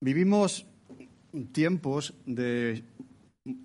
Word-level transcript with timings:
Vivimos 0.00 0.66
tiempos 1.52 2.12
de 2.26 2.84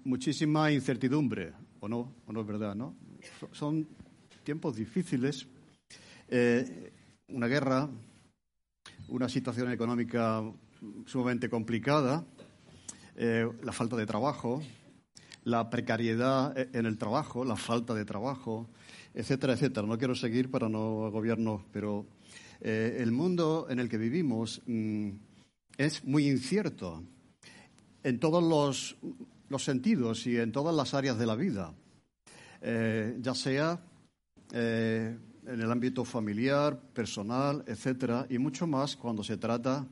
muchísima 0.05 0.71
incertidumbre, 0.71 1.51
¿o 1.81 1.89
no? 1.89 2.13
¿O 2.25 2.31
no 2.31 2.39
es 2.39 2.47
verdad, 2.47 2.73
no? 2.73 2.95
Son 3.51 3.85
tiempos 4.43 4.77
difíciles, 4.77 5.45
eh, 6.29 6.93
una 7.27 7.47
guerra, 7.47 7.89
una 9.09 9.27
situación 9.27 9.71
económica 9.73 10.41
sumamente 11.05 11.49
complicada, 11.49 12.23
eh, 13.17 13.49
la 13.61 13.73
falta 13.73 13.97
de 13.97 14.05
trabajo, 14.05 14.61
la 15.43 15.69
precariedad 15.69 16.57
en 16.57 16.85
el 16.85 16.97
trabajo, 16.97 17.43
la 17.43 17.57
falta 17.57 17.93
de 17.93 18.05
trabajo, 18.05 18.69
etcétera, 19.13 19.53
etcétera. 19.53 19.85
No 19.85 19.97
quiero 19.97 20.15
seguir 20.15 20.49
para 20.49 20.69
no 20.69 21.05
agobiarnos, 21.05 21.63
pero 21.73 22.05
eh, 22.61 22.99
el 22.99 23.11
mundo 23.11 23.67
en 23.69 23.79
el 23.79 23.89
que 23.89 23.97
vivimos 23.97 24.61
mm, 24.65 25.09
es 25.77 26.03
muy 26.03 26.27
incierto 26.27 27.03
en 28.03 28.19
todos 28.19 28.43
los, 28.43 28.97
sentidos 29.61 30.25
y 30.27 30.37
en 30.37 30.51
todas 30.51 30.75
las 30.75 30.93
áreas 30.93 31.17
de 31.17 31.25
la 31.25 31.35
vida, 31.35 31.73
eh, 32.61 33.17
ya 33.19 33.35
sea 33.35 33.81
eh, 34.53 35.17
en 35.45 35.61
el 35.61 35.71
ámbito 35.71 36.05
familiar, 36.05 36.79
personal, 36.93 37.63
etcétera, 37.67 38.25
y 38.29 38.37
mucho 38.37 38.67
más 38.67 38.95
cuando 38.95 39.23
se 39.23 39.37
trata 39.37 39.87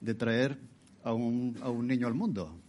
de 0.00 0.14
traer 0.14 0.58
a 1.02 1.12
un, 1.12 1.56
a 1.62 1.70
un 1.70 1.86
niño 1.86 2.06
al 2.06 2.14
mundo. 2.14 2.60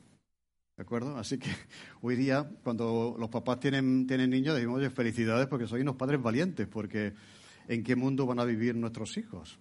¿De 0.77 0.83
acuerdo? 0.83 1.17
Así 1.17 1.37
que 1.37 1.49
hoy 2.01 2.15
día, 2.15 2.49
cuando 2.63 3.15
los 3.19 3.29
papás 3.29 3.59
tienen, 3.59 4.07
tienen 4.07 4.29
niños, 4.29 4.55
decimos, 4.55 4.77
oye, 4.77 4.89
felicidades 4.89 5.47
porque 5.47 5.67
sois 5.67 5.83
unos 5.83 5.95
padres 5.95 6.21
valientes, 6.21 6.67
porque 6.67 7.13
¿en 7.67 7.83
qué 7.83 7.95
mundo 7.95 8.25
van 8.25 8.39
a 8.39 8.45
vivir 8.45 8.75
nuestros 8.75 9.15
hijos? 9.17 9.59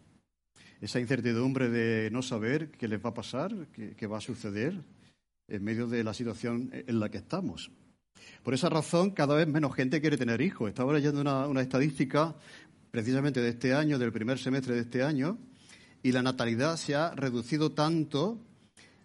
Esa 0.81 1.01
incertidumbre 1.01 1.69
de 1.69 2.11
no 2.11 2.23
saber 2.23 2.71
qué 2.71 2.89
les 2.89 3.05
va 3.05 3.11
a 3.11 3.15
pasar, 3.15 3.55
qué 3.73 4.07
va 4.07 4.19
a 4.19 4.23
suceder, 4.23 4.83
en 5.51 5.65
medio 5.65 5.87
de 5.87 6.05
la 6.05 6.15
situación 6.15 6.71
en 6.73 7.01
la 7.01 7.11
que 7.11 7.19
estamos. 7.19 7.71
Por 8.43 8.55
esa 8.55 8.69
razón, 8.69 9.11
cada 9.11 9.35
vez 9.35 9.47
menos 9.47 9.75
gente 9.75 10.01
quiere 10.01 10.17
tener 10.17 10.41
hijos. 10.41 10.69
Estaba 10.69 10.93
leyendo 10.93 11.21
una, 11.21 11.61
estadística 11.61 12.35
precisamente 12.91 13.41
de 13.41 13.51
este 13.51 13.75
año, 13.75 13.99
del 13.99 14.13
primer 14.13 14.39
semestre 14.39 14.75
de 14.75 14.81
este 14.81 15.03
año, 15.03 15.39
y 16.03 16.13
la 16.13 16.23
natalidad 16.23 16.77
se 16.77 16.95
ha 16.95 17.11
reducido 17.15 17.73
tanto 17.73 18.41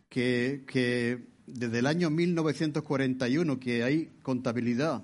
que, 0.08 0.64
desde 1.46 1.80
el 1.80 1.88
año 1.88 2.10
1941, 2.10 3.60
que 3.60 3.84
hay 3.84 4.12
contabilidad 4.22 5.04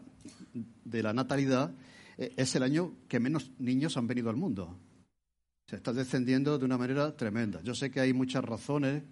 de 0.86 1.04
la 1.04 1.14
natalidad, 1.14 1.74
eh, 2.18 2.34
es 2.38 2.56
el 2.56 2.64
año 2.64 2.94
que 3.08 3.20
menos 3.20 3.52
niños 3.60 3.98
han 3.98 4.08
venido 4.08 4.30
al 4.30 4.38
mundo. 4.38 4.78
Se 5.72 5.78
está 5.78 5.94
descendiendo 5.94 6.60
de 6.60 6.66
una 6.66 6.78
manera 6.78 7.16
tremenda. 7.16 7.62
Yo 7.64 7.74
sé 7.74 7.90
que 7.90 8.02
hay 8.02 8.12
muchas 8.12 8.44
razones 8.44 9.04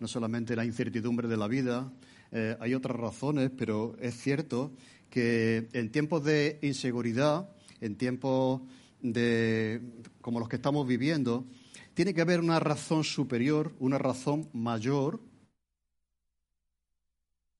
no 0.00 0.08
solamente 0.08 0.56
la 0.56 0.64
incertidumbre 0.64 1.28
de 1.28 1.36
la 1.36 1.46
vida, 1.46 1.92
eh, 2.32 2.56
hay 2.58 2.72
otras 2.72 2.96
razones, 2.96 3.50
pero 3.54 3.94
es 4.00 4.16
cierto 4.16 4.72
que 5.10 5.68
en 5.74 5.92
tiempos 5.92 6.24
de 6.24 6.58
inseguridad, 6.62 7.50
en 7.82 7.96
tiempos 7.98 8.62
de, 9.02 9.82
como 10.22 10.40
los 10.40 10.48
que 10.48 10.56
estamos 10.56 10.88
viviendo, 10.88 11.44
tiene 11.92 12.14
que 12.14 12.22
haber 12.22 12.40
una 12.40 12.60
razón 12.60 13.04
superior, 13.04 13.74
una 13.78 13.98
razón 13.98 14.48
mayor, 14.54 15.20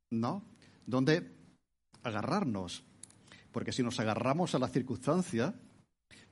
¿no? 0.09 0.43
Donde 0.87 1.31
agarrarnos. 2.03 2.85
Porque 3.53 3.73
si 3.73 3.83
nos 3.83 4.01
agarramos 4.01 4.55
a 4.55 4.59
las 4.59 4.73
circunstancias, 4.73 5.53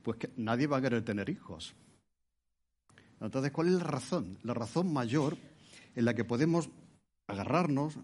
pues 0.01 0.17
nadie 0.37 0.65
va 0.65 0.77
a 0.77 0.81
querer 0.81 1.05
tener 1.05 1.29
hijos. 1.29 1.75
Entonces, 3.25 3.51
¿cuál 3.51 3.67
es 3.67 3.73
la 3.73 3.83
razón? 3.83 4.37
La 4.43 4.53
razón 4.53 4.91
mayor 4.91 5.37
en 5.95 6.05
la 6.05 6.13
que 6.13 6.23
podemos 6.23 6.69
agarrarnos, 7.27 7.95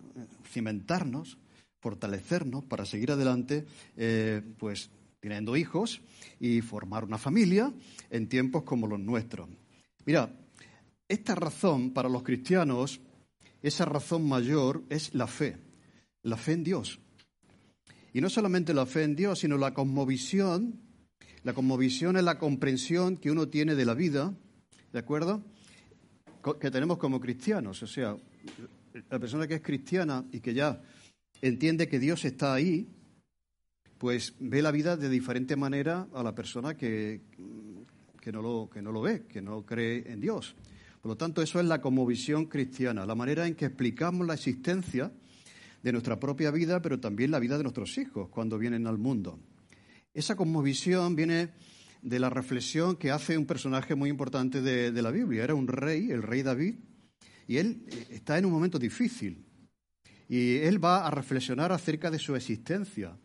cimentarnos, 0.51 1.37
fortalecernos 1.79 2.63
para 2.65 2.85
seguir 2.85 3.11
adelante, 3.11 3.65
eh, 3.97 4.41
pues 4.57 4.89
teniendo 5.19 5.55
hijos 5.55 6.01
y 6.39 6.61
formar 6.61 7.03
una 7.03 7.17
familia 7.17 7.71
en 8.09 8.27
tiempos 8.27 8.63
como 8.63 8.87
los 8.87 8.99
nuestros. 8.99 9.47
Mira, 10.05 10.33
esta 11.07 11.35
razón 11.35 11.91
para 11.91 12.09
los 12.09 12.23
cristianos, 12.23 12.99
esa 13.61 13.85
razón 13.85 14.27
mayor 14.27 14.83
es 14.89 15.13
la 15.13 15.27
fe, 15.27 15.57
la 16.23 16.37
fe 16.37 16.53
en 16.53 16.63
Dios. 16.63 16.99
Y 18.13 18.21
no 18.21 18.29
solamente 18.29 18.73
la 18.73 18.85
fe 18.85 19.03
en 19.03 19.15
Dios, 19.15 19.39
sino 19.39 19.57
la 19.57 19.73
cosmovisión. 19.73 20.81
La 21.43 21.53
cosmovisión 21.53 22.17
es 22.17 22.23
la 22.23 22.37
comprensión 22.37 23.17
que 23.17 23.31
uno 23.31 23.47
tiene 23.47 23.75
de 23.75 23.85
la 23.85 23.93
vida, 23.93 24.33
¿de 24.91 24.99
acuerdo? 24.99 25.43
que 26.59 26.71
tenemos 26.71 26.97
como 26.97 27.19
cristianos. 27.19 27.81
O 27.83 27.87
sea, 27.87 28.15
la 29.09 29.19
persona 29.19 29.47
que 29.47 29.55
es 29.55 29.61
cristiana 29.61 30.25
y 30.31 30.39
que 30.39 30.53
ya 30.53 30.81
entiende 31.41 31.87
que 31.87 31.99
Dios 31.99 32.25
está 32.25 32.53
ahí, 32.53 32.87
pues 33.97 34.33
ve 34.39 34.61
la 34.61 34.71
vida 34.71 34.97
de 34.97 35.09
diferente 35.09 35.55
manera 35.55 36.07
a 36.13 36.23
la 36.23 36.33
persona 36.33 36.75
que, 36.75 37.21
que, 38.19 38.31
no, 38.31 38.41
lo, 38.41 38.69
que 38.71 38.81
no 38.81 38.91
lo 38.91 39.01
ve, 39.01 39.23
que 39.27 39.41
no 39.41 39.63
cree 39.65 40.11
en 40.11 40.19
Dios. 40.19 40.55
Por 41.01 41.11
lo 41.11 41.17
tanto, 41.17 41.41
eso 41.41 41.59
es 41.59 41.65
la 41.65 41.81
visión 42.05 42.45
cristiana, 42.45 43.05
la 43.05 43.15
manera 43.15 43.47
en 43.47 43.55
que 43.55 43.65
explicamos 43.65 44.25
la 44.25 44.35
existencia 44.35 45.11
de 45.81 45.91
nuestra 45.91 46.19
propia 46.19 46.51
vida, 46.51 46.81
pero 46.81 46.99
también 46.99 47.31
la 47.31 47.39
vida 47.39 47.57
de 47.57 47.63
nuestros 47.63 47.97
hijos 47.97 48.29
cuando 48.29 48.57
vienen 48.57 48.85
al 48.87 48.97
mundo. 48.97 49.39
Esa 50.13 50.35
visión 50.61 51.15
viene 51.15 51.49
de 52.01 52.19
la 52.19 52.29
reflexión 52.29 52.95
que 52.95 53.11
hace 53.11 53.37
un 53.37 53.45
personaje 53.45 53.95
muy 53.95 54.09
importante 54.09 54.61
de, 54.61 55.01
la 55.01 55.11
Biblia. 55.11 55.43
Era 55.43 55.55
un 55.55 55.67
rey, 55.67 56.11
el 56.11 56.23
rey 56.23 56.43
David, 56.43 56.75
y 57.47 57.57
él 57.57 57.85
eh, 57.87 58.07
está 58.11 58.37
en 58.37 58.45
un 58.45 58.51
momento 58.51 58.79
difícil. 58.79 59.45
Y 60.27 60.57
él 60.57 60.83
va 60.83 61.05
a 61.05 61.11
reflexionar 61.11 61.71
acerca 61.71 62.09
de 62.09 62.19
su 62.19 62.35
existencia, 62.35 63.17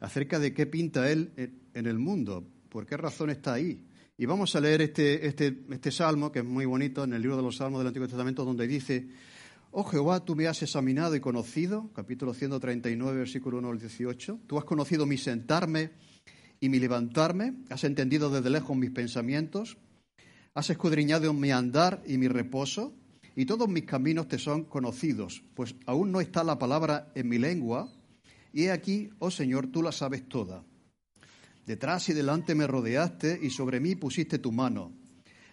acerca 0.00 0.38
de 0.38 0.52
qué 0.52 0.66
pinta 0.66 1.10
él 1.10 1.30
en 1.72 1.86
el 1.86 1.98
mundo, 1.98 2.44
por 2.68 2.84
qué 2.84 2.96
razón 2.96 3.30
está 3.30 3.54
ahí. 3.54 3.86
Y 4.18 4.26
vamos 4.26 4.56
a 4.56 4.60
leer 4.60 4.80
este, 4.82 5.26
este, 5.26 5.64
este 5.70 5.92
salmo, 5.92 6.32
que 6.32 6.40
es 6.40 6.44
muy 6.44 6.64
bonito, 6.64 7.04
en 7.04 7.12
el 7.12 7.22
libro 7.22 7.36
de 7.36 7.42
los 7.42 7.56
Salmos 7.56 7.80
del 7.80 7.88
Antiguo 7.88 8.08
Testamento, 8.08 8.44
donde 8.44 8.66
dice, 8.66 9.08
Oh 9.70 9.84
Jehová, 9.84 10.24
tú 10.24 10.34
me 10.34 10.46
has 10.46 10.62
examinado 10.62 11.14
y 11.14 11.20
conocido, 11.20 11.90
capítulo 11.92 12.32
139, 12.32 13.18
versículo 13.18 13.58
1 13.58 13.68
al 13.68 13.78
18, 13.78 14.40
tú 14.46 14.58
has 14.58 14.64
conocido 14.64 15.04
mi 15.04 15.18
sentarme 15.18 15.90
y 16.60 16.68
mi 16.68 16.78
levantarme, 16.78 17.54
has 17.70 17.84
entendido 17.84 18.30
desde 18.30 18.50
lejos 18.50 18.76
mis 18.76 18.90
pensamientos, 18.90 19.76
has 20.54 20.70
escudriñado 20.70 21.32
mi 21.32 21.50
andar 21.50 22.02
y 22.06 22.18
mi 22.18 22.28
reposo, 22.28 22.94
y 23.34 23.44
todos 23.44 23.68
mis 23.68 23.84
caminos 23.84 24.28
te 24.28 24.38
son 24.38 24.64
conocidos, 24.64 25.42
pues 25.54 25.74
aún 25.84 26.10
no 26.10 26.20
está 26.20 26.42
la 26.42 26.58
palabra 26.58 27.12
en 27.14 27.28
mi 27.28 27.38
lengua, 27.38 27.92
y 28.52 28.64
he 28.64 28.70
aquí, 28.70 29.10
oh 29.18 29.30
Señor, 29.30 29.66
tú 29.66 29.82
la 29.82 29.92
sabes 29.92 30.26
toda. 30.28 30.64
Detrás 31.66 32.08
y 32.08 32.14
delante 32.14 32.54
me 32.54 32.66
rodeaste 32.66 33.38
y 33.42 33.50
sobre 33.50 33.80
mí 33.80 33.96
pusiste 33.96 34.38
tu 34.38 34.52
mano. 34.52 34.92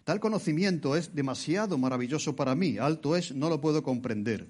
Tal 0.04 0.20
conocimiento 0.20 0.96
es 0.96 1.14
demasiado 1.14 1.78
maravilloso 1.78 2.36
para 2.36 2.56
mí, 2.56 2.78
alto 2.78 3.16
es, 3.16 3.34
no 3.34 3.50
lo 3.50 3.60
puedo 3.60 3.84
comprender. 3.84 4.48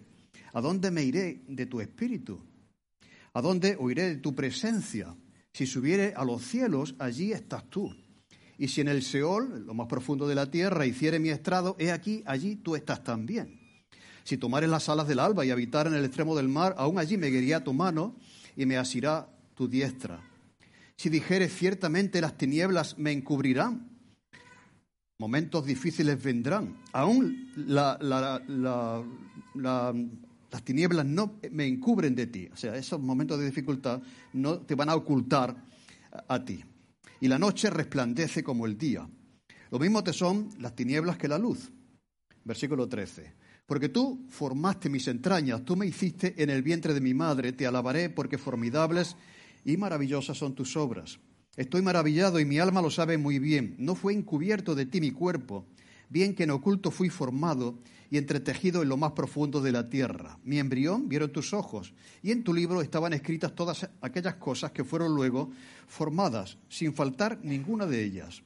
¿A 0.54 0.62
dónde 0.62 0.92
me 0.92 1.04
iré 1.04 1.42
de 1.48 1.66
tu 1.66 1.82
espíritu? 1.82 2.42
¿A 3.34 3.42
dónde 3.42 3.76
oiré 3.80 4.10
de 4.10 4.18
tu 4.18 4.36
presencia? 4.36 5.16
Si 5.54 5.68
subiere 5.68 6.14
a 6.16 6.26
los 6.26 6.42
cielos, 6.42 6.96
allí 6.98 7.32
estás 7.32 7.70
tú. 7.70 7.96
Y 8.58 8.68
si 8.70 8.82
en 8.82 8.88
el 8.88 9.04
Seol, 9.04 9.66
lo 9.66 9.74
más 9.74 9.88
profundo 9.88 10.28
de 10.28 10.36
la 10.36 10.50
tierra, 10.50 10.86
hiciere 10.86 11.20
mi 11.20 11.30
estrado, 11.30 11.76
he 11.80 11.92
aquí, 11.92 12.24
allí 12.26 12.56
tú 12.56 12.76
estás 12.76 13.04
también. 13.04 13.60
Si 14.24 14.38
tomares 14.38 14.70
las 14.70 14.90
alas 14.90 15.08
del 15.08 15.20
alba 15.20 15.46
y 15.46 15.52
habitar 15.52 15.86
en 15.88 15.94
el 15.94 16.06
extremo 16.06 16.36
del 16.36 16.48
mar, 16.48 16.76
aún 16.78 16.98
allí 16.98 17.18
me 17.18 17.28
guiaría 17.28 17.64
tu 17.64 17.74
mano 17.74 18.16
y 18.56 18.66
me 18.66 18.78
asirá 18.78 19.28
tu 19.54 19.68
diestra. 19.68 20.22
Si 20.98 21.10
dijere 21.10 21.50
ciertamente 21.50 22.22
las 22.22 22.38
tinieblas 22.38 22.98
me 22.98 23.12
encubrirán, 23.12 23.90
momentos 25.20 25.66
difíciles 25.66 26.24
vendrán. 26.24 26.78
Aún 26.94 27.52
la, 27.56 27.98
la, 28.02 28.42
la, 28.48 29.94
las 30.54 30.64
tinieblas 30.64 31.04
no 31.04 31.40
me 31.50 31.66
encubren 31.66 32.14
de 32.14 32.28
ti. 32.28 32.48
O 32.54 32.56
sea, 32.56 32.76
esos 32.76 33.02
momentos 33.02 33.40
de 33.40 33.48
dificultad 33.48 34.04
no 34.34 34.60
te 34.60 34.76
van 34.76 34.88
a 34.88 34.96
ocultar 34.96 35.66
a, 36.28 36.46
ti. 36.46 36.64
Y 37.20 37.28
la 37.28 37.40
noche 37.40 37.72
resplandece 37.72 38.44
como 38.44 38.68
el 38.68 38.78
día. 38.78 39.10
Lo 39.72 39.80
mismo 39.80 40.04
te 40.04 40.14
son 40.14 40.50
las 40.60 40.76
tinieblas 40.76 41.18
que 41.18 41.28
la 41.28 41.40
luz. 41.40 41.72
Versículo 42.44 42.88
13. 42.88 43.34
Porque 43.66 43.90
tú 43.90 44.28
formaste 44.30 44.90
mis 44.90 45.08
entrañas, 45.08 45.66
tú 45.66 45.76
me 45.76 45.88
hiciste 45.88 46.36
en 46.44 46.52
el 46.52 46.62
vientre 46.62 46.94
de 46.94 47.02
mi 47.02 47.16
madre, 47.16 47.54
te 47.54 47.66
alabaré 47.66 48.12
porque 48.12 48.38
formidables 48.38 49.16
y 49.66 49.78
maravillosas 49.78 50.38
son 50.38 50.54
tus 50.54 50.78
obras. 50.78 51.20
Estoy 51.56 51.82
maravillado 51.82 52.40
y 52.40 52.46
mi 52.46 52.60
alma 52.60 52.84
lo 52.84 52.92
sabe 52.92 53.18
muy 53.18 53.40
bien. 53.40 53.74
No 53.80 53.96
fue 53.96 54.14
encubierto 54.14 54.76
de 54.76 54.86
ti 54.86 55.02
mi 55.02 55.10
cuerpo, 55.10 55.66
bien 56.10 56.36
que 56.36 56.44
en 56.44 56.52
oculto 56.52 56.92
fui 56.92 57.10
formado 57.10 57.80
y 58.10 58.18
entretejido 58.18 58.84
en 58.84 58.90
lo 58.90 58.98
más 58.98 59.14
profundo 59.14 59.60
de 59.60 59.72
la 59.72 59.90
tierra. 59.90 60.38
Mi 60.44 60.60
embrión 60.60 61.10
vieron 61.10 61.32
tus 61.32 61.54
ojos, 61.54 61.94
y 62.22 62.32
en 62.32 62.44
tu 62.44 62.54
libro 62.54 62.82
estaban 62.82 63.14
escritas 63.14 63.56
todas 63.56 63.90
aquellas 64.02 64.36
cosas 64.36 64.72
que 64.72 64.84
fueron 64.84 65.16
luego 65.16 65.50
formadas, 65.88 66.58
sin 66.70 66.94
faltar 66.94 67.40
ninguna 67.44 67.88
de 67.88 68.04
ellas. 68.04 68.44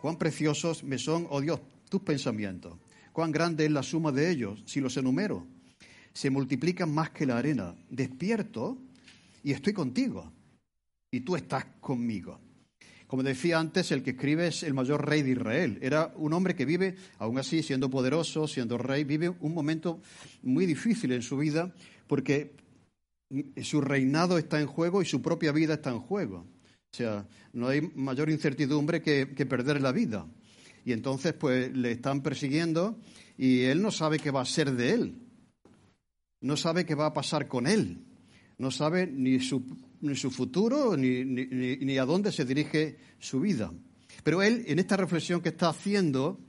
Cuán 0.00 0.16
preciosos 0.16 0.84
me 0.84 0.96
son, 0.96 1.26
oh 1.30 1.40
Dios, 1.40 1.60
tus 1.88 2.02
pensamientos. 2.02 2.78
cuán 3.12 3.32
grande 3.32 3.64
es 3.64 3.70
la 3.72 3.82
suma 3.82 4.12
de 4.12 4.30
ellos, 4.30 4.62
si 4.64 4.80
los 4.80 4.96
enumero. 4.96 5.46
Se 6.12 6.30
multiplican 6.30 6.94
más 6.94 7.10
que 7.10 7.26
la 7.26 7.38
arena. 7.38 7.74
Despierto 7.90 8.78
y 9.42 9.52
estoy 9.52 9.72
contigo. 9.72 10.30
Y 11.10 11.20
tú 11.20 11.36
estás 11.36 11.66
conmigo. 11.80 12.38
Como 13.10 13.24
decía 13.24 13.58
antes, 13.58 13.90
el 13.90 14.04
que 14.04 14.10
escribe 14.10 14.46
es 14.46 14.62
el 14.62 14.72
mayor 14.72 15.04
rey 15.04 15.22
de 15.22 15.32
Israel. 15.32 15.80
Era 15.82 16.12
un 16.14 16.32
hombre 16.32 16.54
que 16.54 16.64
vive, 16.64 16.94
aún 17.18 17.38
así, 17.40 17.60
siendo 17.60 17.90
poderoso, 17.90 18.46
siendo 18.46 18.78
rey, 18.78 19.02
vive 19.02 19.30
un 19.40 19.52
momento 19.52 20.00
muy 20.44 20.64
difícil 20.64 21.10
en 21.10 21.20
su 21.20 21.36
vida 21.36 21.74
porque 22.06 22.54
su 23.64 23.80
reinado 23.80 24.38
está 24.38 24.60
en 24.60 24.68
juego 24.68 25.02
y 25.02 25.06
su 25.06 25.20
propia 25.20 25.50
vida 25.50 25.74
está 25.74 25.90
en 25.90 25.98
juego. 25.98 26.46
O 26.92 26.96
sea, 26.96 27.26
no 27.52 27.66
hay 27.66 27.80
mayor 27.96 28.30
incertidumbre 28.30 29.02
que, 29.02 29.26
perder 29.26 29.80
la 29.80 29.90
vida. 29.90 30.28
Y 30.84 30.92
entonces, 30.92 31.32
pues, 31.32 31.76
le 31.76 31.90
están 31.90 32.22
persiguiendo 32.22 32.96
y 33.36 33.62
él 33.62 33.82
no 33.82 33.90
sabe 33.90 34.20
qué 34.20 34.30
va 34.30 34.42
a 34.42 34.46
ser 34.46 34.70
de 34.76 34.92
él. 34.92 35.18
No 36.40 36.56
sabe 36.56 36.86
qué 36.86 36.94
va 36.94 37.06
a 37.06 37.12
pasar 37.12 37.48
con 37.48 37.66
él. 37.66 38.04
No 38.56 38.70
sabe 38.70 39.08
ni 39.08 39.40
su 39.40 39.64
ni 40.00 40.16
su 40.16 40.30
futuro, 40.30 40.96
ni, 40.96 41.24
ni, 41.24 41.98
a 41.98 42.04
dónde 42.04 42.32
se 42.32 42.44
dirige 42.44 42.98
su 43.18 43.40
vida. 43.40 43.72
Pero 44.22 44.42
él, 44.42 44.64
en 44.66 44.78
esta 44.78 44.96
reflexión 44.96 45.40
que 45.40 45.50
está 45.50 45.68
haciendo, 45.68 46.40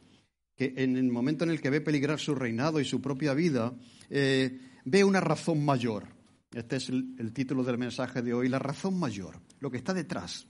que 0.56 0.74
en 0.78 0.98
el 0.98 1.12
momento 1.12 1.44
en 1.44 1.52
el 1.52 1.62
que 1.62 1.70
ve 1.70 1.82
peligrar 1.82 2.20
su 2.20 2.36
reinado 2.36 2.80
y 2.80 2.86
su 2.86 3.02
propia 3.02 3.34
vida, 3.34 3.74
eh, 4.10 4.60
ve 4.86 5.04
una 5.04 5.20
razón 5.20 5.64
mayor. 5.64 6.08
Este 6.54 6.78
es 6.78 6.90
el, 6.90 7.32
título 7.34 7.64
del 7.64 7.78
mensaje 7.78 8.22
de 8.22 8.34
hoy, 8.34 8.50
la 8.50 8.60
razón 8.60 9.00
mayor, 9.00 9.40
lo 9.60 9.72
que 9.72 9.78
está 9.78 9.94
detrás 9.94 10.48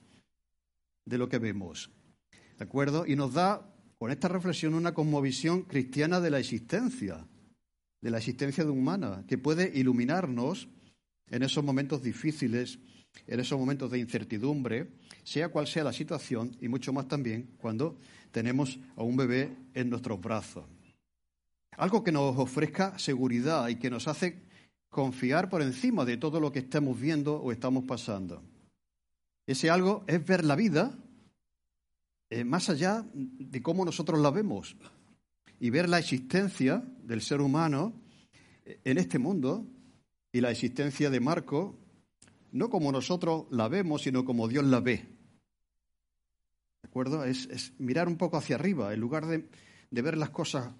de 1.05 1.17
lo 1.17 1.29
que 1.29 1.37
vemos. 1.37 1.91
¿De 2.57 2.63
acuerdo? 2.63 3.05
Y 3.05 3.15
nos 3.15 3.33
da 3.33 3.71
con 3.97 4.09
esta 4.09 4.27
reflexión 4.27 4.73
una 4.73 4.93
cosmovisión 4.93 5.63
cristiana 5.63 6.19
de 6.19 6.31
la 6.31 6.39
existencia, 6.39 7.27
de 8.01 8.09
la 8.09 8.17
existencia 8.17 8.65
humana, 8.65 9.23
que 9.27 9.37
puede 9.37 9.71
iluminarnos 9.77 10.69
en 11.31 11.43
esos 11.43 11.63
momentos 11.63 12.03
difíciles 12.03 12.77
en 13.27 13.39
esos 13.39 13.59
momentos 13.59 13.91
de 13.91 13.99
incertidumbre, 13.99 14.91
sea 15.23 15.49
cual 15.49 15.67
sea 15.67 15.83
la 15.83 15.93
situación, 15.93 16.55
y 16.59 16.67
mucho 16.67 16.93
más 16.93 17.07
también 17.07 17.49
cuando 17.57 17.97
tenemos 18.31 18.79
a 18.95 19.03
un 19.03 19.17
bebé 19.17 19.55
en 19.73 19.89
nuestros 19.89 20.19
brazos. 20.19 20.65
Algo 21.77 22.03
que 22.03 22.11
nos 22.11 22.37
ofrezca 22.37 22.97
seguridad 22.99 23.67
y 23.69 23.75
que 23.75 23.89
nos 23.89 24.07
hace 24.07 24.41
confiar 24.89 25.49
por 25.49 25.61
encima 25.61 26.03
de 26.03 26.17
todo 26.17 26.39
lo 26.39 26.51
que 26.51 26.59
estamos 26.59 26.99
viendo 26.99 27.35
o 27.37 27.51
estamos 27.51 27.85
pasando. 27.85 28.43
Ese 29.47 29.69
algo 29.69 30.03
es 30.07 30.25
ver 30.25 30.43
la 30.43 30.55
vida 30.55 30.97
eh, 32.29 32.43
más 32.43 32.69
allá 32.69 33.05
de 33.13 33.61
cómo 33.61 33.85
nosotros 33.85 34.19
la 34.19 34.31
vemos 34.31 34.75
y 35.59 35.69
ver 35.69 35.89
la 35.89 35.99
existencia 35.99 36.83
del 37.03 37.21
ser 37.21 37.41
humano 37.41 37.93
eh, 38.65 38.79
en 38.83 38.97
este 38.97 39.17
mundo 39.17 39.65
y 40.31 40.41
la 40.41 40.51
existencia 40.51 41.09
de 41.09 41.19
Marco 41.19 41.77
no 42.51 42.69
como 42.69 42.91
nosotros 42.91 43.45
la 43.49 43.67
vemos, 43.67 44.03
sino 44.03 44.25
como 44.25 44.47
Dios 44.47 44.65
la 44.65 44.79
ve. 44.79 45.07
¿De 46.81 46.87
acuerdo? 46.89 47.23
Es, 47.23 47.73
mirar 47.79 48.07
un 48.07 48.17
poco 48.17 48.37
hacia 48.37 48.55
arriba, 48.55 48.93
en 48.93 48.99
lugar 48.99 49.25
de, 49.25 49.47
ver 49.89 50.17
las 50.17 50.29
cosas 50.29 50.73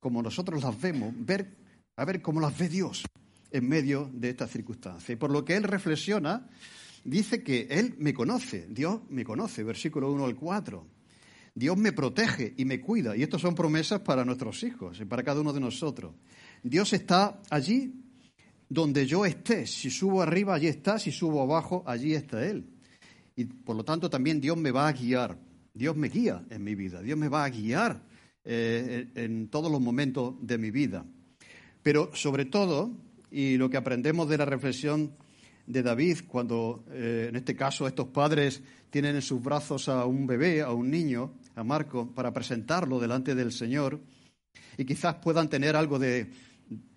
como 0.00 0.22
nosotros 0.22 0.62
las 0.62 0.78
vemos, 0.80 1.14
ver, 1.16 1.56
a 1.96 2.04
ver 2.04 2.20
cómo 2.20 2.40
las 2.40 2.56
ve 2.58 2.68
Dios 2.68 3.04
en 3.50 3.68
medio 3.68 4.10
de 4.12 4.30
esta 4.30 4.46
circunstancia. 4.46 5.12
Y 5.12 5.16
por 5.16 5.30
lo 5.30 5.44
que 5.44 5.56
él 5.56 5.62
reflexiona, 5.62 6.48
dice 7.04 7.42
que 7.42 7.68
él 7.70 7.94
me 7.98 8.12
conoce, 8.12 8.66
Dios 8.68 9.00
me 9.08 9.24
conoce, 9.24 9.62
versículo 9.62 10.12
1 10.12 10.24
al 10.24 10.36
4. 10.36 10.86
Dios 11.54 11.76
me 11.76 11.92
protege 11.92 12.52
y 12.56 12.64
me 12.64 12.80
cuida. 12.80 13.16
Y 13.16 13.22
estas 13.22 13.40
son 13.40 13.54
promesas 13.54 14.00
para 14.00 14.24
nuestros 14.24 14.62
hijos 14.64 15.00
y 15.00 15.04
para 15.04 15.22
cada 15.22 15.40
uno 15.40 15.52
de 15.52 15.60
nosotros. 15.60 16.14
Dios 16.64 16.92
está 16.92 17.40
allí 17.48 18.03
donde 18.74 19.06
yo 19.06 19.24
esté. 19.24 19.66
Si 19.66 19.88
subo 19.88 20.20
arriba, 20.20 20.54
allí 20.54 20.66
está. 20.66 20.98
Si 20.98 21.12
subo 21.12 21.42
abajo, 21.42 21.84
allí 21.86 22.14
está 22.14 22.44
Él. 22.44 22.66
Y 23.36 23.44
por 23.44 23.76
lo 23.76 23.84
tanto 23.84 24.10
también 24.10 24.40
Dios 24.40 24.56
me 24.56 24.72
va 24.72 24.88
a 24.88 24.92
guiar. 24.92 25.38
Dios 25.72 25.96
me 25.96 26.08
guía 26.08 26.44
en 26.50 26.62
mi 26.62 26.74
vida. 26.74 27.00
Dios 27.00 27.16
me 27.16 27.28
va 27.28 27.44
a 27.44 27.50
guiar 27.50 28.02
eh, 28.44 29.08
en 29.14 29.48
todos 29.48 29.70
los 29.70 29.80
momentos 29.80 30.34
de 30.40 30.58
mi 30.58 30.70
vida. 30.70 31.06
Pero 31.82 32.10
sobre 32.14 32.44
todo, 32.44 32.90
y 33.30 33.56
lo 33.56 33.70
que 33.70 33.76
aprendemos 33.76 34.28
de 34.28 34.38
la 34.38 34.44
reflexión 34.44 35.16
de 35.66 35.82
David, 35.82 36.18
cuando 36.26 36.84
eh, 36.90 37.26
en 37.28 37.36
este 37.36 37.56
caso 37.56 37.86
estos 37.86 38.08
padres 38.08 38.62
tienen 38.90 39.16
en 39.16 39.22
sus 39.22 39.42
brazos 39.42 39.88
a 39.88 40.04
un 40.04 40.26
bebé, 40.26 40.62
a 40.62 40.72
un 40.72 40.90
niño, 40.90 41.34
a 41.54 41.64
Marco, 41.64 42.12
para 42.12 42.32
presentarlo 42.32 43.00
delante 43.00 43.34
del 43.34 43.52
Señor, 43.52 44.00
y 44.76 44.84
quizás 44.84 45.16
puedan 45.16 45.48
tener 45.48 45.76
algo 45.76 45.98
de, 45.98 46.30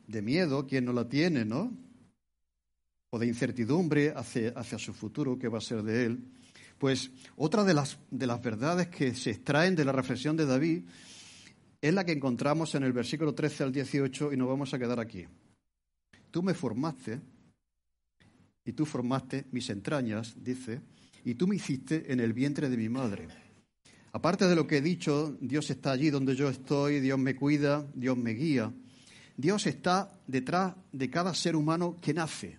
de 0.07 0.21
miedo, 0.21 0.65
quien 0.65 0.85
no 0.85 0.93
la 0.93 1.07
tiene, 1.07 1.45
¿no? 1.45 1.71
O 3.11 3.19
de 3.19 3.27
incertidumbre 3.27 4.13
hacia, 4.15 4.49
hacia 4.51 4.79
su 4.79 4.93
futuro, 4.93 5.37
que 5.37 5.47
va 5.47 5.59
a 5.59 5.61
ser 5.61 5.83
de 5.83 6.05
él. 6.05 6.23
Pues 6.77 7.11
otra 7.35 7.63
de 7.63 7.73
las, 7.73 7.97
de 8.09 8.27
las 8.27 8.41
verdades 8.41 8.87
que 8.87 9.13
se 9.13 9.31
extraen 9.31 9.75
de 9.75 9.85
la 9.85 9.91
reflexión 9.91 10.37
de 10.37 10.45
David 10.45 10.83
es 11.81 11.93
la 11.93 12.05
que 12.05 12.11
encontramos 12.11 12.73
en 12.75 12.83
el 12.83 12.93
versículo 12.93 13.33
13 13.33 13.63
al 13.63 13.71
18 13.71 14.33
y 14.33 14.37
nos 14.37 14.47
vamos 14.47 14.73
a 14.73 14.79
quedar 14.79 14.99
aquí. 14.99 15.25
Tú 16.31 16.43
me 16.43 16.53
formaste 16.53 17.19
y 18.65 18.73
tú 18.73 18.85
formaste 18.85 19.45
mis 19.51 19.69
entrañas, 19.69 20.35
dice, 20.43 20.81
y 21.23 21.35
tú 21.35 21.47
me 21.47 21.55
hiciste 21.55 22.11
en 22.11 22.19
el 22.19 22.33
vientre 22.33 22.69
de 22.69 22.77
mi 22.77 22.89
madre. 22.89 23.27
Aparte 24.11 24.47
de 24.47 24.55
lo 24.55 24.67
que 24.67 24.77
he 24.77 24.81
dicho, 24.81 25.37
Dios 25.39 25.69
está 25.69 25.91
allí 25.91 26.09
donde 26.09 26.35
yo 26.35 26.49
estoy, 26.49 26.99
Dios 26.99 27.19
me 27.19 27.35
cuida, 27.35 27.87
Dios 27.93 28.17
me 28.17 28.31
guía. 28.31 28.73
Dios 29.37 29.67
está 29.67 30.11
detrás 30.25 30.73
de 30.91 31.11
cada 31.11 31.31
ser 31.35 31.55
humano 31.55 31.95
que 32.01 32.11
nace. 32.11 32.57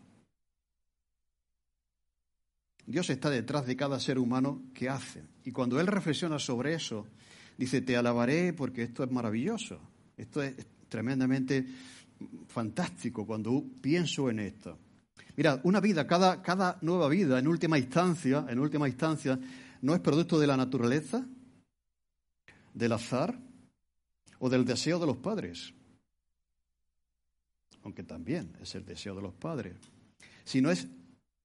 Dios 2.86 3.10
está 3.10 3.28
detrás 3.28 3.66
de 3.66 3.76
cada 3.76 3.98
ser 3.98 4.16
humano 4.16 4.62
que 4.72 4.88
hace. 4.88 5.24
Y 5.44 5.50
cuando 5.50 5.80
Él 5.80 5.88
reflexiona 5.88 6.38
sobre 6.38 6.74
eso, 6.74 7.04
dice, 7.58 7.80
te 7.80 7.96
alabaré 7.96 8.52
porque 8.52 8.84
esto 8.84 9.02
es 9.02 9.10
maravilloso. 9.10 9.80
Esto 10.16 10.40
es 10.40 10.54
tremendamente 10.88 11.66
fantástico 12.46 13.26
cuando 13.26 13.64
pienso 13.82 14.30
en 14.30 14.38
esto. 14.38 14.78
Mira, 15.36 15.60
una 15.64 15.80
vida, 15.80 16.06
cada, 16.06 16.42
cada 16.42 16.78
nueva 16.80 17.08
vida, 17.08 17.40
en 17.40 17.48
última 17.48 17.76
instancia, 17.76 18.46
en 18.48 18.60
última 18.60 18.88
instancia, 18.88 19.38
no 19.82 19.94
es 19.94 20.00
producto 20.00 20.38
de 20.38 20.46
la 20.46 20.56
naturaleza, 20.56 21.26
del 22.72 22.92
azar 22.92 23.36
o 24.38 24.48
del 24.48 24.64
deseo 24.64 25.00
de 25.00 25.06
los 25.06 25.16
padres 25.16 25.74
aunque 27.88 28.02
también 28.02 28.54
es 28.60 28.74
el 28.74 28.84
deseo 28.84 29.14
de 29.14 29.22
los 29.22 29.32
padres, 29.32 29.74
sino 30.44 30.70
es 30.70 30.88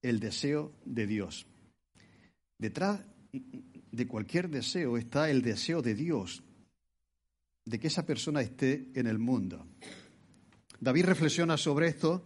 el 0.02 0.20
deseo 0.20 0.74
de 0.84 1.08
Dios. 1.08 1.48
Detrás 2.58 3.00
de 3.32 4.08
cualquier 4.08 4.50
deseo 4.50 4.98
está 4.98 5.30
el 5.30 5.42
deseo 5.42 5.82
de 5.82 5.96
Dios, 5.96 6.44
de 7.64 7.80
que 7.80 7.88
esa 7.88 8.06
persona 8.06 8.42
esté 8.42 8.92
en 8.94 9.08
el 9.08 9.20
mundo. 9.20 9.66
David 10.82 11.06
reflexiona 11.06 11.56
sobre 11.56 11.88
esto 11.88 12.26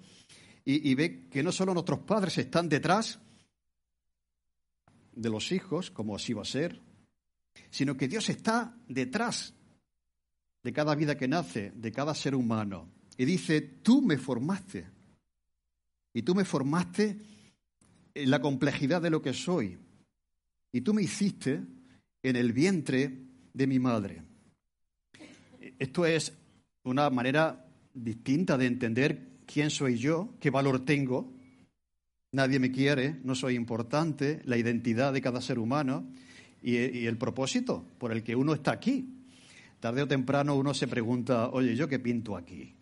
y, 0.65 0.95
ve 0.95 1.27
que 1.29 1.43
no 1.43 1.51
solo 1.51 1.75
nuestros 1.75 1.99
padres 1.99 2.39
están 2.39 2.67
detrás 2.67 3.19
de 5.13 5.29
los 5.29 5.51
hijos, 5.51 5.91
como 5.91 6.15
así 6.15 6.33
va 6.33 6.41
a 6.41 6.45
ser, 6.45 6.81
sino 7.69 7.95
que 7.95 8.07
Dios 8.07 8.29
está 8.29 8.75
detrás 8.87 9.53
de 10.63 10.73
cada 10.73 10.95
vida 10.95 11.15
que 11.15 11.27
nace, 11.27 11.71
de 11.75 11.91
cada 11.91 12.15
ser 12.15 12.33
humano. 12.33 12.96
Y 13.17 13.25
dice, 13.25 13.61
tú 13.61 14.01
me 14.01 14.17
formaste. 14.17 14.85
Y 16.13 16.21
tú 16.21 16.35
me 16.35 16.45
formaste 16.45 17.17
en 18.13 18.29
la 18.29 18.41
complejidad 18.41 19.01
de 19.01 19.09
lo 19.09 19.21
que 19.21 19.33
soy. 19.33 19.77
Y 20.71 20.81
tú 20.81 20.93
me 20.93 21.01
hiciste 21.01 21.61
en 22.23 22.35
el 22.35 22.53
vientre 22.53 23.17
de 23.53 23.67
mi 23.67 23.79
madre. 23.79 24.23
Esto 25.79 26.05
es 26.05 26.33
una 26.83 27.09
manera 27.09 27.65
distinta 27.93 28.57
de 28.57 28.65
entender 28.67 29.27
quién 29.45 29.69
soy 29.69 29.97
yo, 29.97 30.35
qué 30.39 30.49
valor 30.49 30.85
tengo. 30.85 31.33
Nadie 32.31 32.59
me 32.59 32.71
quiere, 32.71 33.19
no 33.23 33.35
soy 33.35 33.55
importante, 33.55 34.41
la 34.45 34.57
identidad 34.57 35.13
de 35.13 35.21
cada 35.21 35.41
ser 35.41 35.59
humano 35.59 36.05
y, 36.61 37.05
el 37.05 37.17
propósito 37.17 37.85
por 37.97 38.11
el 38.11 38.23
que 38.23 38.35
uno 38.35 38.53
está 38.53 38.71
aquí. 38.71 39.13
Tarde 39.79 40.01
o 40.01 40.07
temprano 40.07 40.55
uno 40.55 40.73
se 40.73 40.87
pregunta, 40.87 41.49
oye, 41.49 41.75
¿yo 41.75 41.87
qué 41.87 41.99
pinto 41.99 42.35
aquí? 42.35 42.76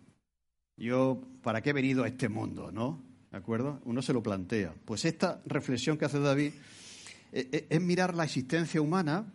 Yo, 0.76 1.22
¿para 1.42 1.62
qué 1.62 1.70
he 1.70 1.72
venido 1.72 2.04
a 2.04 2.08
este 2.08 2.28
mundo? 2.28 2.70
¿No? 2.70 3.02
¿De 3.30 3.38
acuerdo? 3.38 3.80
Uno 3.84 4.02
se 4.02 4.12
lo 4.12 4.22
plantea. 4.22 4.74
Pues 4.84 5.04
esta 5.06 5.42
reflexión 5.46 5.96
que 5.96 6.04
hace 6.04 6.20
David 6.20 6.52
eh, 7.32 7.48
eh, 7.50 7.66
es 7.70 7.80
mirar 7.80 8.14
la 8.14 8.24
existencia 8.24 8.80
humana, 8.80 9.32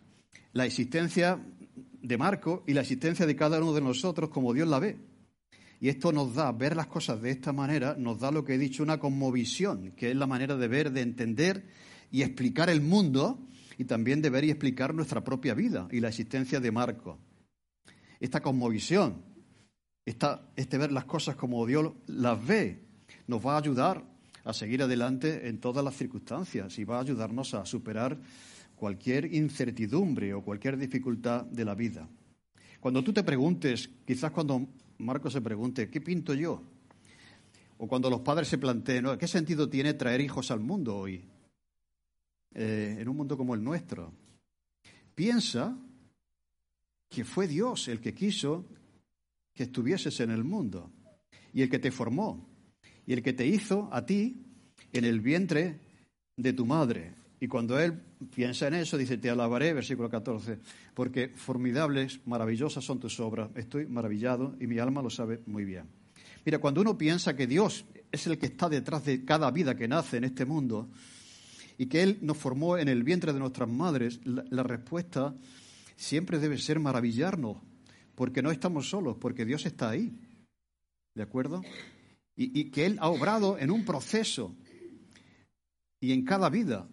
la 0.53 0.65
existencia 0.65 1.39
de 2.01 2.17
Marco 2.17 2.63
y 2.67 2.73
la 2.73 2.81
existencia 2.81 3.25
de 3.25 3.35
cada 3.35 3.59
uno 3.59 3.73
de 3.73 3.81
nosotros 3.81 4.29
como 4.29 4.53
Dios 4.53 4.67
la 4.67 4.79
ve. 4.79 4.97
Y 5.79 5.89
esto 5.89 6.11
nos 6.11 6.35
da, 6.35 6.51
ver 6.51 6.75
las 6.75 6.85
cosas 6.85 7.19
de 7.23 7.31
esta 7.31 7.53
manera, 7.53 7.95
nos 7.97 8.19
da 8.19 8.29
lo 8.29 8.45
que 8.45 8.53
he 8.53 8.57
dicho, 8.59 8.83
una 8.83 8.99
conmovisión, 8.99 9.93
que 9.93 10.11
es 10.11 10.15
la 10.15 10.27
manera 10.27 10.55
de 10.55 10.67
ver, 10.67 10.91
de 10.91 11.01
entender 11.01 11.65
y 12.11 12.21
explicar 12.21 12.69
el 12.69 12.81
mundo 12.81 13.39
y 13.79 13.85
también 13.85 14.21
de 14.21 14.29
ver 14.29 14.43
y 14.43 14.51
explicar 14.51 14.93
nuestra 14.93 15.23
propia 15.23 15.55
vida 15.55 15.87
y 15.91 15.99
la 15.99 16.09
existencia 16.09 16.59
de 16.59 16.71
Marco. 16.71 17.17
Esta 18.19 18.41
conmovisión 18.41 19.30
este 20.05 20.77
ver 20.77 20.91
las 20.91 21.05
cosas 21.05 21.35
como 21.35 21.65
Dios 21.65 21.93
las 22.07 22.45
ve, 22.45 22.83
nos 23.27 23.45
va 23.45 23.55
a 23.55 23.59
ayudar 23.59 24.03
a 24.43 24.53
seguir 24.53 24.81
adelante 24.81 25.47
en 25.47 25.59
todas 25.59 25.83
las 25.83 25.95
circunstancias 25.95 26.77
y 26.79 26.83
va 26.83 26.97
a 26.97 27.01
ayudarnos 27.01 27.53
a 27.53 27.65
superar 27.65 28.17
cualquier 28.75 29.33
incertidumbre 29.33 30.33
o 30.33 30.41
cualquier 30.41 30.77
dificultad 30.77 31.45
de 31.45 31.65
la 31.65 31.75
vida. 31.75 32.09
Cuando 32.79 33.03
tú 33.03 33.13
te 33.13 33.23
preguntes, 33.23 33.89
quizás 34.05 34.31
cuando 34.31 34.67
Marco 34.97 35.29
se 35.29 35.41
pregunte, 35.41 35.89
¿qué 35.89 36.01
pinto 36.01 36.33
yo? 36.33 36.63
O 37.77 37.87
cuando 37.87 38.09
los 38.09 38.21
padres 38.21 38.47
se 38.47 38.57
planteen, 38.57 39.17
¿qué 39.19 39.27
sentido 39.27 39.69
tiene 39.69 39.93
traer 39.93 40.21
hijos 40.21 40.49
al 40.49 40.59
mundo 40.61 40.97
hoy? 40.97 41.23
Eh, 42.53 42.97
en 42.99 43.07
un 43.07 43.15
mundo 43.15 43.37
como 43.37 43.53
el 43.53 43.63
nuestro. 43.63 44.11
Piensa 45.13 45.77
que 47.07 47.23
fue 47.23 47.47
Dios 47.47 47.87
el 47.87 48.01
que 48.01 48.13
quiso 48.13 48.65
estuvieses 49.63 50.19
en 50.19 50.31
el 50.31 50.43
mundo 50.43 50.91
y 51.53 51.61
el 51.61 51.69
que 51.69 51.79
te 51.79 51.91
formó 51.91 52.47
y 53.05 53.13
el 53.13 53.23
que 53.23 53.33
te 53.33 53.45
hizo 53.45 53.89
a 53.91 54.05
ti 54.05 54.45
en 54.93 55.05
el 55.05 55.19
vientre 55.19 55.79
de 56.37 56.53
tu 56.53 56.65
madre. 56.65 57.15
Y 57.39 57.47
cuando 57.47 57.79
él 57.79 57.99
piensa 58.33 58.67
en 58.67 58.75
eso, 58.75 58.97
dice, 58.97 59.17
te 59.17 59.29
alabaré, 59.29 59.73
versículo 59.73 60.09
14, 60.09 60.59
porque 60.93 61.29
formidables, 61.29 62.19
maravillosas 62.25 62.83
son 62.83 62.99
tus 62.99 63.19
obras. 63.19 63.49
Estoy 63.55 63.87
maravillado 63.87 64.55
y 64.59 64.67
mi 64.67 64.77
alma 64.77 65.01
lo 65.01 65.09
sabe 65.09 65.41
muy 65.47 65.65
bien. 65.65 65.85
Mira, 66.45 66.59
cuando 66.59 66.81
uno 66.81 66.97
piensa 66.97 67.35
que 67.35 67.47
Dios 67.47 67.85
es 68.11 68.27
el 68.27 68.37
que 68.37 68.47
está 68.47 68.69
detrás 68.69 69.05
de 69.05 69.25
cada 69.25 69.49
vida 69.51 69.75
que 69.75 69.87
nace 69.87 70.17
en 70.17 70.25
este 70.25 70.45
mundo 70.45 70.89
y 71.77 71.87
que 71.87 72.03
Él 72.03 72.19
nos 72.21 72.37
formó 72.37 72.77
en 72.77 72.89
el 72.89 73.03
vientre 73.03 73.33
de 73.33 73.39
nuestras 73.39 73.69
madres, 73.69 74.19
la 74.25 74.63
respuesta 74.63 75.35
siempre 75.95 76.39
debe 76.39 76.57
ser 76.57 76.79
maravillarnos, 76.79 77.57
porque 78.21 78.43
no 78.43 78.51
estamos 78.51 78.87
solos, 78.87 79.17
porque 79.19 79.45
Dios 79.45 79.65
está 79.65 79.89
ahí. 79.89 80.13
¿De 81.15 81.23
acuerdo? 81.23 81.63
y, 82.35 82.65
que 82.65 82.85
Él 82.85 82.99
ha 83.01 83.09
obrado 83.09 83.57
en 83.57 83.71
un 83.71 83.83
proceso 83.83 84.55
y 85.99 86.11
en 86.11 86.23
cada 86.23 86.51
vida 86.51 86.87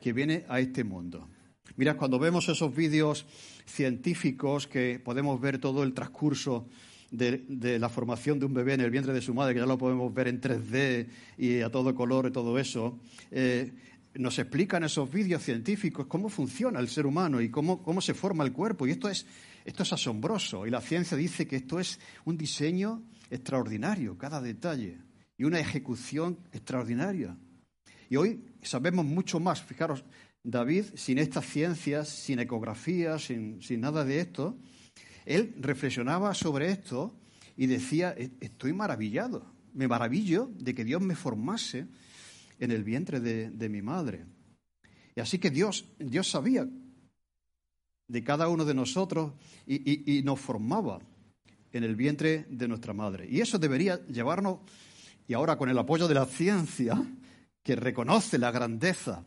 que 0.00 0.12
viene 0.12 0.44
a 0.48 0.58
este 0.58 0.82
mundo. 0.82 1.28
Mira, 1.76 1.96
cuando 1.96 2.18
vemos 2.18 2.48
esos 2.48 2.74
vídeos 2.74 3.24
científicos 3.66 4.66
que 4.66 4.98
podemos 4.98 5.40
ver 5.40 5.60
todo 5.60 5.84
el 5.84 5.94
transcurso 5.94 6.66
de, 7.12 7.78
la 7.78 7.88
formación 7.88 8.40
de 8.40 8.46
un 8.46 8.54
bebé 8.54 8.74
en 8.74 8.80
el 8.80 8.90
vientre 8.90 9.12
de 9.12 9.22
su 9.22 9.32
madre, 9.32 9.54
que 9.54 9.60
ya 9.60 9.66
lo 9.66 9.78
podemos 9.78 10.12
ver 10.12 10.26
en 10.26 10.40
3D 10.40 11.06
y 11.38 11.60
a 11.60 11.70
todo 11.70 11.94
color 11.94 12.26
y 12.26 12.32
todo 12.32 12.58
eso, 12.58 12.98
eh, 13.30 13.70
nos 14.14 14.38
explican 14.38 14.84
esos 14.84 15.10
vídeos 15.10 15.42
científicos 15.42 16.06
cómo 16.06 16.28
funciona 16.28 16.80
el 16.80 16.88
ser 16.88 17.06
humano 17.06 17.40
y 17.40 17.50
cómo, 17.50 17.82
cómo 17.82 18.00
se 18.00 18.14
forma 18.14 18.44
el 18.44 18.52
cuerpo. 18.52 18.86
Y 18.86 18.92
esto 18.92 19.08
es, 19.08 19.26
esto 19.64 19.82
es 19.82 19.92
asombroso. 19.92 20.66
Y 20.66 20.70
la 20.70 20.80
ciencia 20.80 21.16
dice 21.16 21.46
que 21.46 21.56
esto 21.56 21.80
es 21.80 21.98
un 22.24 22.36
diseño 22.36 23.02
extraordinario, 23.30 24.16
cada 24.16 24.40
detalle, 24.40 24.98
y 25.36 25.44
una 25.44 25.58
ejecución 25.58 26.38
extraordinaria. 26.52 27.36
Y 28.08 28.16
hoy 28.16 28.44
sabemos 28.62 29.04
mucho 29.04 29.40
más. 29.40 29.62
Fijaros, 29.62 30.04
David, 30.42 30.84
sin 30.94 31.18
estas 31.18 31.46
ciencias, 31.46 32.08
sin 32.08 32.38
ecografías, 32.38 33.24
sin, 33.24 33.60
sin 33.62 33.80
nada 33.80 34.04
de 34.04 34.20
esto, 34.20 34.58
él 35.24 35.54
reflexionaba 35.58 36.34
sobre 36.34 36.70
esto 36.70 37.18
y 37.56 37.66
decía, 37.66 38.14
e-, 38.16 38.30
estoy 38.40 38.72
maravillado, 38.72 39.52
me 39.72 39.88
maravillo 39.88 40.50
de 40.54 40.74
que 40.74 40.84
Dios 40.84 41.00
me 41.00 41.16
formase 41.16 41.88
en 42.58 42.70
el 42.70 42.84
vientre 42.84 43.20
de, 43.20 43.68
mi 43.68 43.82
madre. 43.82 44.24
Y 45.14 45.20
así 45.20 45.38
que 45.38 45.50
Dios, 45.50 45.84
Dios 45.98 46.30
sabía 46.30 46.68
de 48.08 48.24
cada 48.24 48.48
uno 48.48 48.64
de 48.64 48.74
nosotros 48.74 49.32
y 49.66 50.22
nos 50.24 50.40
formaba 50.40 51.00
en 51.74 51.84
el 51.84 51.96
vientre 51.96 52.46
de 52.48 52.68
nuestra 52.68 52.94
madre. 52.94 53.26
Y 53.28 53.40
eso 53.40 53.58
debería 53.58 54.00
llevarnos, 54.06 54.60
y 55.26 55.34
ahora 55.34 55.58
con 55.58 55.68
el 55.68 55.78
apoyo 55.78 56.06
de 56.06 56.14
la 56.14 56.24
ciencia, 56.24 57.02
que 57.62 57.76
reconoce 57.76 58.38
la 58.38 58.52
grandeza 58.52 59.24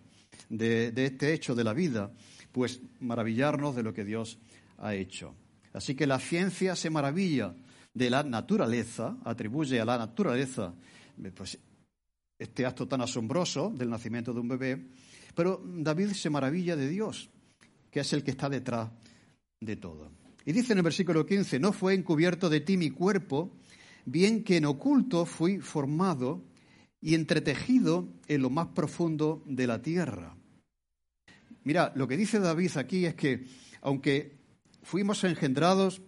de, 0.48 0.94
este 0.96 1.34
hecho 1.34 1.56
de 1.56 1.64
la 1.64 1.74
vida, 1.74 2.12
pues 2.52 2.82
maravillarnos 3.00 3.76
de 3.76 3.84
lo 3.84 3.94
que 3.94 4.06
Dios 4.06 4.38
ha 4.78 4.96
hecho. 4.96 5.36
Así 5.74 5.96
que 5.96 6.08
la 6.08 6.20
ciencia 6.20 6.76
se 6.76 6.90
maravilla 6.90 7.54
de 7.94 8.10
la 8.10 8.24
naturaleza, 8.24 9.18
atribuye 9.26 9.82
a 9.82 9.86
la 9.86 9.98
naturaleza 9.98 10.74
pues, 11.36 11.58
este 12.40 12.66
acto 12.66 12.88
tan 12.88 13.02
asombroso 13.02 13.72
del 13.76 13.90
nacimiento 13.90 14.34
de 14.34 14.40
un 14.40 14.48
bebé, 14.48 14.88
pero 15.36 15.62
David 15.66 16.12
se 16.12 16.30
maravilla 16.30 16.76
de 16.76 16.90
Dios, 16.90 17.30
que 17.92 18.02
es 18.02 18.14
el 18.14 18.24
que 18.24 18.32
está 18.32 18.50
detrás 18.50 18.90
de 19.60 19.76
todo. 19.76 20.12
Y 20.46 20.52
dice 20.52 20.74
en 20.74 20.80
el 20.80 20.84
versículo 20.84 21.26
15, 21.26 21.60
no 21.60 21.74
fue 21.74 21.94
encubierto 21.94 22.50
de 22.50 22.62
ti 22.62 22.78
mi 22.78 22.90
cuerpo, 22.90 23.52
bien 24.06 24.44
que 24.44 24.58
en 24.58 24.66
oculto 24.66 25.26
fui 25.26 25.60
formado 25.60 26.44
y 27.02 27.16
entretejido 27.16 28.08
en 28.28 28.42
lo 28.42 28.50
más 28.50 28.68
profundo 28.68 29.44
de 29.46 29.68
la 29.68 29.82
tierra. 29.82 30.36
Mira, 31.64 31.92
lo 31.96 32.08
que 32.08 32.18
dice 32.18 32.40
David 32.40 32.78
aquí 32.78 33.06
es 33.06 33.16
que 33.16 33.46
aunque 33.82 34.38
fuimos 34.84 35.24
engendrados 35.24 36.02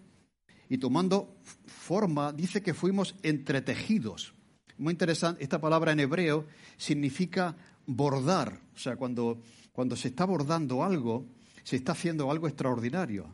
y 0.68 0.78
tomando 0.78 1.36
forma, 1.66 2.32
dice 2.32 2.62
que 2.62 2.72
fuimos 2.72 3.14
entretejidos. 3.22 4.34
Muy 4.80 4.92
interesante, 4.92 5.44
esta 5.44 5.60
palabra 5.60 5.92
en 5.92 6.00
hebreo 6.00 6.46
significa 6.78 7.54
bordar, 7.84 8.58
o 8.74 8.78
sea, 8.78 8.96
cuando, 8.96 9.42
cuando 9.72 9.94
se 9.94 10.08
está 10.08 10.24
bordando 10.24 10.82
algo, 10.82 11.26
se 11.62 11.76
está 11.76 11.92
haciendo 11.92 12.30
algo 12.30 12.48
extraordinario. 12.48 13.26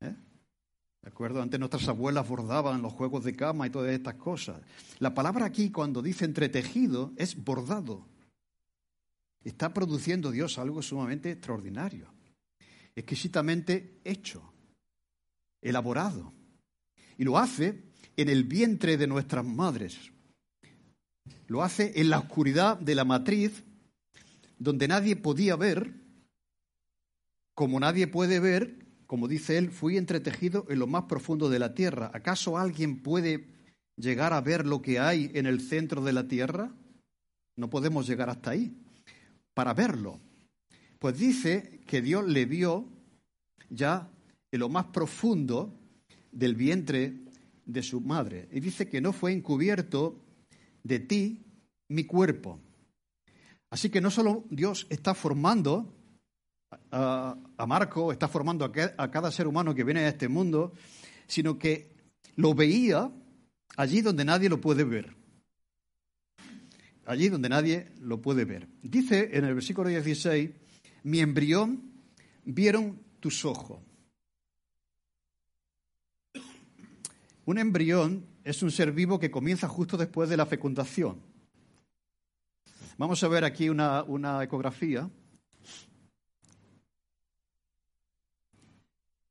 ¿De 0.00 1.10
acuerdo? 1.10 1.42
Antes 1.42 1.60
nuestras 1.60 1.86
abuelas 1.88 2.26
bordaban 2.26 2.80
los 2.80 2.94
juegos 2.94 3.22
de 3.24 3.36
cama 3.36 3.66
y 3.66 3.70
todas 3.70 3.92
estas 3.92 4.14
cosas. 4.14 4.62
La 4.98 5.12
palabra 5.12 5.44
aquí, 5.44 5.70
cuando 5.70 6.00
dice 6.00 6.24
entretejido, 6.24 7.12
es 7.16 7.44
bordado. 7.44 8.06
Está 9.44 9.74
produciendo 9.74 10.30
Dios 10.30 10.58
algo 10.58 10.80
sumamente 10.80 11.32
extraordinario, 11.32 12.08
exquisitamente 12.94 14.00
hecho, 14.04 14.42
elaborado. 15.60 16.32
Y 17.18 17.24
lo 17.24 17.36
hace 17.36 17.84
en 18.16 18.30
el 18.30 18.44
vientre 18.44 18.96
de 18.96 19.06
nuestras 19.06 19.44
madres. 19.44 20.15
Lo 21.46 21.62
hace 21.62 22.00
en 22.00 22.10
la 22.10 22.18
oscuridad 22.18 22.78
de 22.78 22.94
la 22.94 23.04
matriz, 23.04 23.64
donde 24.58 24.88
nadie 24.88 25.16
podía 25.16 25.56
ver, 25.56 25.94
como 27.54 27.80
nadie 27.80 28.06
puede 28.06 28.40
ver 28.40 28.86
como 29.06 29.28
dice 29.28 29.56
él, 29.56 29.70
fui 29.70 29.96
entretejido 29.96 30.66
en 30.68 30.80
lo 30.80 30.86
más 30.86 31.04
profundo 31.04 31.48
de 31.48 31.58
la 31.58 31.74
tierra. 31.74 32.10
¿Acaso 32.12 32.58
alguien 32.58 33.02
puede 33.02 33.46
llegar 33.96 34.32
a 34.32 34.40
ver 34.40 34.66
lo 34.66 34.82
que 34.82 34.98
hay 34.98 35.30
en 35.34 35.46
el 35.46 35.60
centro 35.60 36.02
de 36.02 36.12
la 36.12 36.26
tierra? 36.26 36.72
No 37.56 37.70
podemos 37.70 38.06
llegar 38.06 38.28
hasta 38.28 38.50
ahí 38.50 38.76
para 39.54 39.74
verlo. 39.74 40.20
Pues 40.98 41.18
dice 41.18 41.80
que 41.86 42.02
Dios 42.02 42.26
le 42.26 42.46
vio 42.46 42.88
ya 43.70 44.10
en 44.50 44.60
lo 44.60 44.68
más 44.68 44.86
profundo 44.86 45.72
del 46.32 46.56
vientre 46.56 47.14
de 47.64 47.82
su 47.82 48.00
madre. 48.00 48.48
Y 48.52 48.60
dice 48.60 48.88
que 48.88 49.00
no 49.00 49.12
fue 49.12 49.32
encubierto 49.32 50.20
de 50.86 51.00
ti 51.00 51.44
mi 51.88 52.04
cuerpo. 52.04 52.60
Así 53.70 53.90
que 53.90 54.00
no 54.00 54.10
solo 54.10 54.44
Dios 54.50 54.86
está 54.88 55.14
formando 55.14 55.92
a, 56.92 57.36
Marco, 57.66 58.12
está 58.12 58.28
formando 58.28 58.64
a, 58.64 59.10
cada 59.10 59.30
ser 59.30 59.46
humano 59.46 59.74
que 59.74 59.84
viene 59.84 60.00
a 60.00 60.08
este 60.08 60.28
mundo, 60.28 60.72
sino 61.26 61.58
que 61.58 61.92
lo 62.36 62.54
veía 62.54 63.10
allí 63.76 64.00
donde 64.00 64.24
nadie 64.24 64.48
lo 64.48 64.60
puede 64.60 64.84
ver. 64.84 65.14
Allí 67.04 67.28
donde 67.28 67.48
nadie 67.48 67.92
lo 68.00 68.20
puede 68.20 68.44
ver. 68.44 68.68
Dice 68.82 69.30
en 69.32 69.44
el 69.44 69.54
versículo 69.54 69.88
16, 69.88 70.50
mi 71.04 71.20
embrión 71.20 71.92
vieron 72.44 73.00
tus 73.20 73.44
ojos. 73.44 73.80
Un 77.44 77.58
embrión 77.58 78.26
es 78.46 78.62
un 78.62 78.70
ser 78.70 78.92
vivo 78.92 79.18
que 79.18 79.28
comienza 79.28 79.66
justo 79.66 79.96
después 79.96 80.30
de 80.30 80.36
la 80.36 80.46
fecundación. 80.46 81.20
Vamos 82.96 83.22
a 83.24 83.28
ver 83.28 83.44
aquí 83.44 83.68
una, 83.68 84.04
una 84.04 84.40
ecografía. 84.40 85.10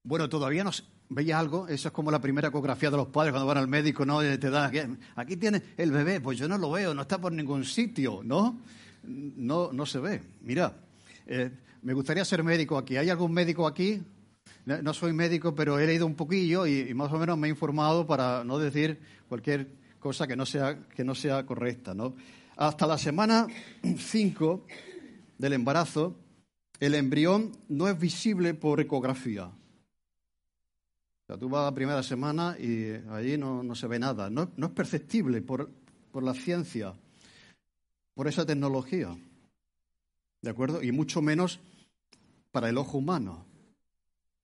Bueno, 0.03 0.27
todavía 0.27 0.65
no 0.65 0.71
veía 1.07 1.39
algo, 1.39 1.65
eso 1.69 1.87
es 1.87 1.93
como 1.93 2.11
la 2.11 2.19
primera 2.19 2.49
ecografía 2.49 2.91
de 2.91 2.97
los 2.97 3.07
padres 3.07 3.31
cuando 3.31 3.47
van 3.47 3.57
al 3.57 3.69
médico, 3.69 4.05
¿no? 4.05 4.19
te 4.19 4.49
dan, 4.49 4.99
aquí 5.15 5.37
tiene 5.37 5.61
el 5.77 5.91
bebé, 5.91 6.19
pues 6.19 6.37
yo 6.37 6.49
no 6.49 6.57
lo 6.57 6.71
veo, 6.71 6.93
no 6.93 7.03
está 7.03 7.17
por 7.17 7.31
ningún 7.31 7.63
sitio, 7.63 8.19
¿no? 8.21 8.59
No, 9.03 9.71
no 9.71 9.85
se 9.85 9.99
ve. 9.99 10.21
Mira, 10.41 10.75
eh, 11.25 11.51
me 11.83 11.93
gustaría 11.93 12.25
ser 12.25 12.43
médico 12.43 12.77
aquí. 12.77 12.97
¿Hay 12.97 13.09
algún 13.09 13.31
médico 13.31 13.65
aquí? 13.65 14.03
No, 14.65 14.93
soy 14.95 15.13
médico, 15.13 15.53
pero 15.53 15.77
he 15.79 15.85
leído 15.85 16.07
un 16.07 16.15
poquillo 16.15 16.65
y, 16.65 16.91
más 16.95 17.11
o 17.13 17.19
menos 17.19 17.37
me 17.37 17.47
he 17.47 17.51
informado 17.51 18.07
para 18.07 18.43
no 18.43 18.57
decir 18.57 18.99
cualquier 19.29 19.67
cosa 19.99 20.25
que 20.25 20.35
no 20.35 20.47
sea, 20.47 20.79
que 20.89 21.03
no 21.03 21.13
sea 21.13 21.45
correcta, 21.45 21.93
¿no? 21.93 22.15
Hasta 22.57 22.87
la 22.87 22.97
semana 22.97 23.45
5 23.83 24.65
del 25.37 25.53
embarazo, 25.53 26.15
el 26.79 26.95
embrión 26.95 27.51
no 27.69 27.87
es 27.87 27.99
visible 27.99 28.55
por 28.55 28.79
ecografía. 28.79 29.45
O 29.45 29.53
sea, 31.27 31.37
tú 31.37 31.47
vas 31.47 31.61
a 31.61 31.65
la 31.65 31.75
primera 31.75 32.01
semana 32.01 32.55
y 32.59 32.91
allí 33.11 33.37
no, 33.37 33.75
se 33.75 33.85
ve 33.87 33.99
nada. 33.99 34.31
No, 34.31 34.49
es 34.57 34.69
perceptible 34.69 35.41
por, 35.41 35.69
por 36.11 36.23
la 36.23 36.33
ciencia, 36.33 36.93
por 38.15 38.27
esa 38.27 38.45
tecnología. 38.45 39.15
¿De 40.41 40.49
acuerdo? 40.49 40.81
Y 40.81 40.91
mucho 40.91 41.21
menos 41.21 41.59
para 42.51 42.69
el 42.69 42.77
ojo 42.77 42.97
humano. 42.97 43.45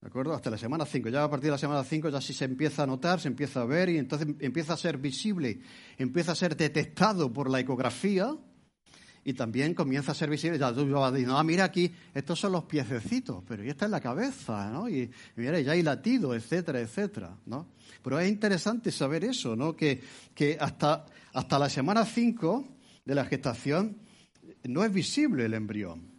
¿De 0.02 0.08
acuerdo? 0.08 0.34
Hasta 0.34 0.50
la 0.50 0.58
semana 0.58 0.84
5. 0.84 1.10
Ya 1.10 1.22
a 1.22 1.30
partir 1.30 1.44
de 1.44 1.52
la 1.52 1.58
semana 1.58 1.84
5 1.84 2.08
ya 2.08 2.20
sí 2.20 2.34
se 2.34 2.44
empieza 2.44 2.82
a 2.82 2.86
notar, 2.86 3.20
se 3.20 3.28
empieza 3.28 3.62
a 3.62 3.64
ver 3.64 3.88
y 3.88 3.98
entonces 3.98 4.26
empieza 4.40 4.72
a 4.72 4.76
ser 4.76 4.98
visible, 4.98 5.60
empieza 5.96 6.32
a 6.32 6.34
ser 6.34 6.56
detectado 6.56 7.32
por 7.32 7.48
la 7.48 7.60
ecografía 7.60 8.36
y 9.22 9.32
también 9.34 9.74
comienza 9.74 10.10
a 10.10 10.16
ser 10.16 10.28
visible. 10.28 10.58
Ya 10.58 10.74
tú 10.74 10.90
vas 10.90 11.12
diciendo, 11.12 11.38
ah, 11.38 11.44
mira 11.44 11.62
aquí, 11.62 11.92
estos 12.12 12.40
son 12.40 12.50
los 12.50 12.64
piececitos, 12.64 13.44
pero 13.46 13.62
ya 13.62 13.70
está 13.70 13.84
en 13.84 13.92
la 13.92 14.00
cabeza, 14.00 14.72
¿no? 14.72 14.88
Y, 14.88 15.08
mira, 15.36 15.60
ya 15.60 15.70
hay 15.70 15.84
latido, 15.84 16.34
etcétera, 16.34 16.80
etcétera, 16.80 17.38
¿no? 17.46 17.68
Pero 18.02 18.18
es 18.18 18.28
interesante 18.28 18.90
saber 18.90 19.22
eso, 19.22 19.54
¿no? 19.54 19.76
Que, 19.76 20.02
que 20.34 20.56
hasta, 20.58 21.06
hasta 21.32 21.60
la 21.60 21.70
semana 21.70 22.04
5 22.04 22.64
de 23.04 23.14
la 23.14 23.24
gestación 23.26 23.98
no 24.64 24.82
es 24.82 24.92
visible 24.92 25.44
el 25.44 25.54
embrión. 25.54 26.10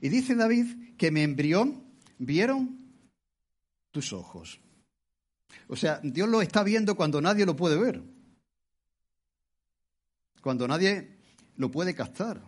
Y 0.00 0.08
dice 0.08 0.34
David 0.34 0.96
que 0.96 1.12
mi 1.12 1.20
embrión 1.20 1.84
vieron 2.18 2.77
tus 3.98 4.12
ojos. 4.12 4.60
O 5.66 5.74
sea, 5.74 6.00
Dios 6.04 6.28
lo 6.28 6.40
está 6.40 6.62
viendo 6.62 6.94
cuando 6.94 7.20
nadie 7.20 7.44
lo 7.44 7.56
puede 7.56 7.76
ver. 7.76 8.00
Cuando 10.40 10.68
nadie 10.68 11.18
lo 11.56 11.68
puede 11.68 11.96
captar. 11.96 12.40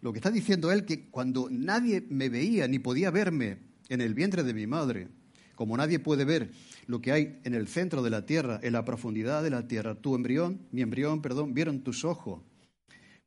Lo 0.00 0.12
que 0.12 0.18
está 0.18 0.32
diciendo 0.32 0.72
él 0.72 0.84
que 0.84 1.08
cuando 1.08 1.46
nadie 1.52 2.04
me 2.10 2.28
veía 2.28 2.66
ni 2.66 2.80
podía 2.80 3.12
verme 3.12 3.58
en 3.88 4.00
el 4.00 4.12
vientre 4.12 4.42
de 4.42 4.54
mi 4.54 4.66
madre, 4.66 5.06
como 5.54 5.76
nadie 5.76 6.00
puede 6.00 6.24
ver 6.24 6.50
lo 6.88 7.00
que 7.00 7.12
hay 7.12 7.38
en 7.44 7.54
el 7.54 7.68
centro 7.68 8.02
de 8.02 8.10
la 8.10 8.26
tierra, 8.26 8.58
en 8.60 8.72
la 8.72 8.84
profundidad 8.84 9.44
de 9.44 9.50
la 9.50 9.68
tierra, 9.68 9.94
tu 9.94 10.16
embrión, 10.16 10.66
mi 10.72 10.82
embrión, 10.82 11.22
perdón, 11.22 11.54
vieron 11.54 11.84
tus 11.84 12.04
ojos. 12.04 12.42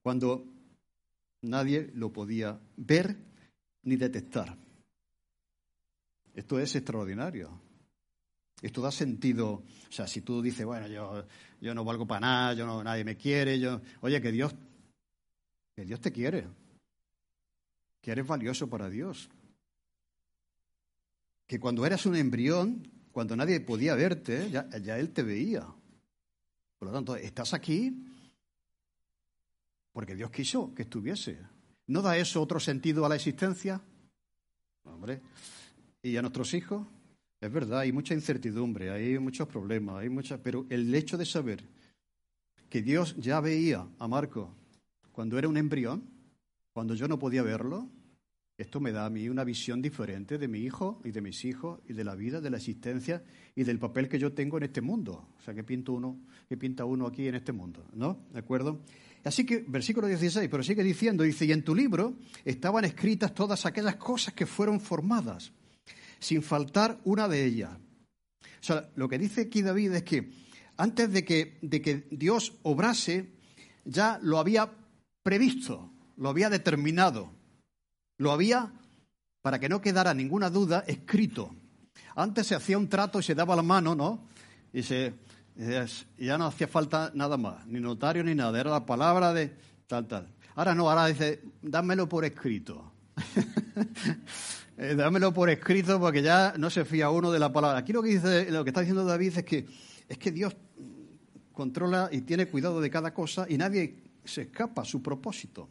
Cuando 0.01 0.45
nadie 1.41 1.89
lo 1.93 2.11
podía 2.11 2.59
ver 2.75 3.15
ni 3.83 3.95
detectar. 3.95 4.57
Esto 6.33 6.59
es 6.59 6.75
extraordinario. 6.75 7.61
Esto 8.61 8.81
da 8.81 8.91
sentido. 8.91 9.63
O 9.89 9.91
sea, 9.91 10.07
si 10.07 10.21
tú 10.21 10.41
dices, 10.41 10.65
bueno, 10.65 10.87
yo, 10.87 11.25
yo 11.59 11.73
no 11.73 11.83
valgo 11.83 12.05
para 12.05 12.21
nada, 12.21 12.53
yo 12.53 12.65
no, 12.65 12.83
nadie 12.83 13.03
me 13.03 13.17
quiere, 13.17 13.59
yo. 13.59 13.81
Oye, 14.01 14.21
que 14.21 14.31
Dios, 14.31 14.53
que 15.75 15.85
Dios 15.85 15.99
te 15.99 16.11
quiere. 16.11 16.47
Que 18.01 18.11
eres 18.11 18.27
valioso 18.27 18.69
para 18.69 18.89
Dios. 18.89 19.29
Que 21.47 21.59
cuando 21.59 21.85
eras 21.85 22.05
un 22.05 22.15
embrión, 22.15 22.87
cuando 23.11 23.35
nadie 23.35 23.59
podía 23.59 23.95
verte, 23.95 24.49
ya, 24.51 24.69
ya 24.77 24.97
Él 24.97 25.11
te 25.11 25.23
veía. 25.23 25.65
Por 26.77 26.87
lo 26.87 26.93
tanto, 26.93 27.15
estás 27.15 27.53
aquí 27.53 28.07
porque 29.91 30.15
Dios 30.15 30.31
quiso 30.31 30.73
que 30.73 30.83
estuviese. 30.83 31.37
¿No 31.87 32.01
da 32.01 32.17
eso 32.17 32.41
otro 32.41 32.59
sentido 32.59 33.05
a 33.05 33.09
la 33.09 33.15
existencia? 33.15 33.81
Hombre, 34.85 35.21
¿y 36.03 36.17
a 36.17 36.21
nuestros 36.21 36.53
hijos? 36.53 36.87
Es 37.39 37.51
verdad, 37.51 37.79
hay 37.79 37.91
mucha 37.91 38.13
incertidumbre, 38.13 38.91
hay 38.91 39.17
muchos 39.19 39.47
problemas, 39.47 39.97
hay 39.97 40.09
muchas, 40.09 40.39
pero 40.39 40.65
el 40.69 40.93
hecho 40.93 41.17
de 41.17 41.25
saber 41.25 41.63
que 42.69 42.81
Dios 42.81 43.15
ya 43.17 43.39
veía 43.41 43.87
a 43.97 44.07
Marco 44.07 44.55
cuando 45.11 45.37
era 45.37 45.47
un 45.47 45.57
embrión, 45.57 46.03
cuando 46.71 46.93
yo 46.93 47.07
no 47.07 47.19
podía 47.19 47.43
verlo, 47.43 47.89
esto 48.57 48.79
me 48.79 48.91
da 48.91 49.07
a 49.07 49.09
mí 49.09 49.27
una 49.27 49.43
visión 49.43 49.81
diferente 49.81 50.37
de 50.37 50.47
mi 50.47 50.59
hijo 50.59 51.01
y 51.03 51.09
de 51.09 51.21
mis 51.21 51.43
hijos 51.45 51.79
y 51.87 51.93
de 51.93 52.03
la 52.03 52.13
vida, 52.13 52.41
de 52.41 52.51
la 52.51 52.57
existencia 52.57 53.23
y 53.55 53.63
del 53.63 53.79
papel 53.79 54.07
que 54.07 54.19
yo 54.19 54.33
tengo 54.33 54.57
en 54.57 54.63
este 54.63 54.81
mundo. 54.81 55.29
O 55.39 55.41
sea, 55.41 55.55
¿qué 55.55 55.63
pinta 55.63 55.91
uno, 55.91 56.19
qué 56.47 56.57
pinta 56.57 56.85
uno 56.85 57.07
aquí 57.07 57.27
en 57.27 57.35
este 57.35 57.51
mundo? 57.51 57.83
¿No? 57.93 58.27
¿De 58.31 58.37
acuerdo? 58.37 58.81
Así 59.23 59.47
que, 59.47 59.65
versículo 59.67 60.07
16, 60.07 60.47
pero 60.47 60.61
sigue 60.61 60.83
diciendo, 60.83 61.23
dice, 61.23 61.45
y 61.45 61.51
en 61.51 61.63
tu 61.63 61.73
libro 61.73 62.17
estaban 62.45 62.85
escritas 62.85 63.33
todas 63.33 63.65
aquellas 63.65 63.95
cosas 63.95 64.35
que 64.35 64.45
fueron 64.45 64.79
formadas 64.79 65.51
sin 66.21 66.41
faltar 66.43 66.99
una 67.03 67.27
de 67.27 67.43
ellas. 67.43 67.71
O 68.61 68.63
sea, 68.63 68.89
lo 68.95 69.09
que 69.09 69.17
dice 69.17 69.41
aquí 69.41 69.61
David 69.61 69.93
es 69.93 70.03
que 70.03 70.31
antes 70.77 71.11
de 71.11 71.25
que, 71.25 71.57
de 71.61 71.81
que 71.81 72.07
Dios 72.11 72.53
obrase, 72.63 73.33
ya 73.83 74.19
lo 74.21 74.37
había 74.37 74.71
previsto, 75.23 75.91
lo 76.17 76.29
había 76.29 76.49
determinado, 76.49 77.31
lo 78.17 78.31
había, 78.31 78.71
para 79.41 79.59
que 79.59 79.67
no 79.67 79.81
quedara 79.81 80.13
ninguna 80.13 80.49
duda, 80.49 80.83
escrito. 80.87 81.55
Antes 82.15 82.47
se 82.47 82.55
hacía 82.55 82.77
un 82.77 82.87
trato 82.87 83.19
y 83.19 83.23
se 83.23 83.35
daba 83.35 83.55
la 83.55 83.63
mano, 83.63 83.95
¿no? 83.95 84.27
Y 84.71 84.83
se, 84.83 85.13
ya 86.17 86.37
no 86.37 86.45
hacía 86.45 86.67
falta 86.67 87.11
nada 87.15 87.37
más, 87.37 87.65
ni 87.65 87.79
notario 87.79 88.23
ni 88.23 88.35
nada, 88.35 88.59
era 88.59 88.69
la 88.69 88.85
palabra 88.85 89.33
de 89.33 89.55
tal, 89.87 90.07
tal. 90.07 90.27
Ahora 90.55 90.75
no, 90.75 90.89
ahora 90.89 91.07
dice, 91.07 91.41
dámelo 91.61 92.07
por 92.07 92.25
escrito. 92.25 92.91
Eh, 94.77 94.95
dámelo 94.95 95.33
por 95.33 95.49
escrito 95.49 95.99
porque 95.99 96.21
ya 96.21 96.53
no 96.57 96.69
se 96.69 96.85
fía 96.85 97.09
uno 97.09 97.31
de 97.31 97.39
la 97.39 97.51
palabra. 97.51 97.79
Aquí 97.79 97.93
lo 97.93 98.01
que 98.01 98.09
dice, 98.09 98.51
lo 98.51 98.63
que 98.63 98.69
está 98.69 98.81
diciendo 98.81 99.05
David 99.05 99.37
es 99.37 99.43
que 99.43 99.67
es 100.11 100.17
que 100.17 100.31
Dios 100.31 100.55
controla 101.53 102.09
y 102.11 102.21
tiene 102.21 102.47
cuidado 102.47 102.81
de 102.81 102.89
cada 102.89 103.13
cosa 103.13 103.45
y 103.47 103.57
nadie 103.57 104.03
se 104.25 104.41
escapa 104.41 104.81
a 104.81 104.85
su 104.85 105.01
propósito. 105.01 105.69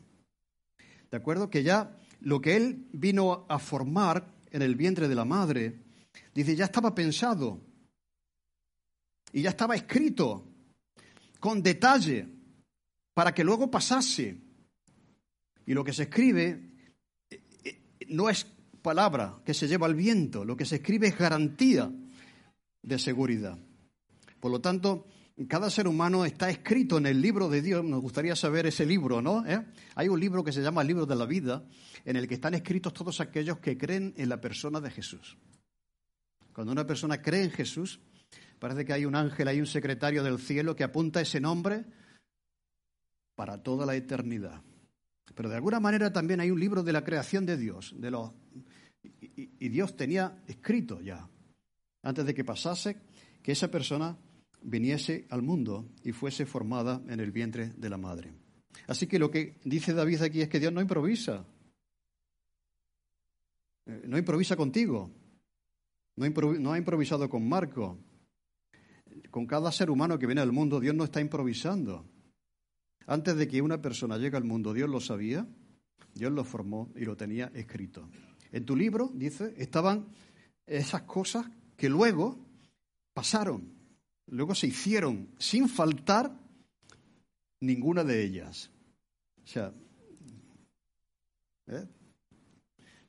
¿De 1.10 1.16
acuerdo? 1.16 1.50
Que 1.50 1.62
ya 1.62 1.98
lo 2.20 2.40
que 2.40 2.56
él 2.56 2.86
vino 2.92 3.44
a 3.48 3.58
formar 3.58 4.32
en 4.50 4.62
el 4.62 4.76
vientre 4.76 5.08
de 5.08 5.14
la 5.14 5.24
madre, 5.24 5.80
dice, 6.34 6.56
ya 6.56 6.64
estaba 6.64 6.94
pensado 6.94 7.60
y 9.32 9.42
ya 9.42 9.50
estaba 9.50 9.74
escrito 9.74 10.44
con 11.38 11.62
detalle 11.62 12.26
para 13.14 13.34
que 13.34 13.44
luego 13.44 13.70
pasase. 13.70 14.38
Y 15.66 15.74
lo 15.74 15.84
que 15.84 15.92
se 15.92 16.04
escribe 16.04 16.76
eh, 17.30 17.42
eh, 17.64 18.06
no 18.08 18.30
es 18.30 18.46
palabra 18.82 19.40
que 19.44 19.54
se 19.54 19.68
lleva 19.68 19.86
al 19.86 19.94
viento, 19.94 20.44
lo 20.44 20.56
que 20.56 20.64
se 20.64 20.76
escribe 20.76 21.08
es 21.08 21.18
garantía 21.18 21.90
de 22.82 22.98
seguridad. 22.98 23.58
Por 24.40 24.50
lo 24.50 24.60
tanto, 24.60 25.06
cada 25.48 25.70
ser 25.70 25.88
humano 25.88 26.24
está 26.24 26.50
escrito 26.50 26.98
en 26.98 27.06
el 27.06 27.20
libro 27.20 27.48
de 27.48 27.62
Dios. 27.62 27.84
Nos 27.84 28.00
gustaría 28.00 28.36
saber 28.36 28.66
ese 28.66 28.84
libro, 28.84 29.22
¿no? 29.22 29.46
¿Eh? 29.46 29.64
Hay 29.94 30.08
un 30.08 30.20
libro 30.20 30.44
que 30.44 30.52
se 30.52 30.62
llama 30.62 30.82
el 30.82 30.88
libro 30.88 31.06
de 31.06 31.16
la 31.16 31.26
vida, 31.26 31.64
en 32.04 32.16
el 32.16 32.28
que 32.28 32.34
están 32.34 32.54
escritos 32.54 32.92
todos 32.92 33.20
aquellos 33.20 33.58
que 33.58 33.78
creen 33.78 34.14
en 34.16 34.28
la 34.28 34.40
persona 34.40 34.80
de 34.80 34.90
Jesús. 34.90 35.38
Cuando 36.52 36.72
una 36.72 36.86
persona 36.86 37.22
cree 37.22 37.44
en 37.44 37.50
Jesús, 37.50 38.00
parece 38.58 38.84
que 38.84 38.92
hay 38.92 39.04
un 39.06 39.14
ángel, 39.14 39.48
hay 39.48 39.60
un 39.60 39.66
secretario 39.66 40.22
del 40.22 40.38
cielo 40.38 40.76
que 40.76 40.84
apunta 40.84 41.20
ese 41.20 41.40
nombre 41.40 41.84
para 43.34 43.62
toda 43.62 43.86
la 43.86 43.94
eternidad. 43.94 44.62
Pero 45.34 45.48
de 45.48 45.56
alguna 45.56 45.80
manera 45.80 46.12
también 46.12 46.40
hay 46.40 46.50
un 46.50 46.60
libro 46.60 46.82
de 46.82 46.92
la 46.92 47.04
creación 47.04 47.46
de 47.46 47.56
Dios, 47.56 47.94
de 47.96 48.10
los 48.10 48.32
y, 49.02 49.68
Dios 49.68 49.96
tenía 49.96 50.42
escrito 50.46 51.00
ya, 51.00 51.28
antes 52.02 52.26
de 52.26 52.34
que 52.34 52.44
pasase, 52.44 52.96
que 53.42 53.52
esa 53.52 53.70
persona 53.70 54.18
viniese 54.62 55.26
al 55.30 55.42
mundo 55.42 55.88
y 56.04 56.12
fuese 56.12 56.46
formada 56.46 57.02
en 57.08 57.20
el 57.20 57.30
vientre 57.30 57.70
de 57.76 57.88
la 57.88 57.96
madre. 57.96 58.32
Así 58.86 59.06
que 59.06 59.18
lo 59.18 59.30
que 59.30 59.58
dice 59.64 59.92
David 59.92 60.22
aquí 60.22 60.42
es 60.42 60.48
que 60.48 60.60
Dios 60.60 60.72
no 60.72 60.80
improvisa. 60.80 61.46
Eh, 63.86 64.02
no 64.06 64.18
improvisa 64.18 64.56
contigo. 64.56 65.10
No, 66.16 66.28
no 66.28 66.72
ha 66.72 66.78
improvisado 66.78 67.28
con 67.28 67.48
Marco. 67.48 67.98
Con 69.30 69.46
cada 69.46 69.72
ser 69.72 69.90
humano 69.90 70.18
que 70.18 70.26
viene 70.26 70.40
al 70.40 70.52
mundo, 70.52 70.80
Dios 70.80 70.94
no 70.94 71.04
está 71.04 71.20
improvisando. 71.20 72.04
Antes 73.06 73.36
de 73.36 73.48
que 73.48 73.62
una 73.62 73.80
persona 73.80 74.18
llegue 74.18 74.36
al 74.36 74.44
mundo, 74.44 74.72
Dios 74.72 74.88
lo 74.88 75.00
sabía, 75.00 75.46
Dios 76.14 76.32
lo 76.32 76.44
formó 76.44 76.92
y 76.94 77.04
lo 77.04 77.16
tenía 77.16 77.50
escrito. 77.54 78.08
En 78.52 78.64
tu 78.64 78.76
libro, 78.76 79.10
dice, 79.14 79.54
estaban 79.56 80.06
esas 80.66 81.02
cosas 81.02 81.46
que 81.76 81.88
luego 81.88 82.38
pasaron, 83.12 83.72
luego 84.26 84.54
se 84.54 84.66
hicieron 84.66 85.28
sin 85.38 85.68
faltar 85.68 86.36
ninguna 87.60 88.04
de 88.04 88.22
ellas. 88.22 88.70
O 89.44 89.46
sea, 89.46 89.72
¿eh? 91.68 91.86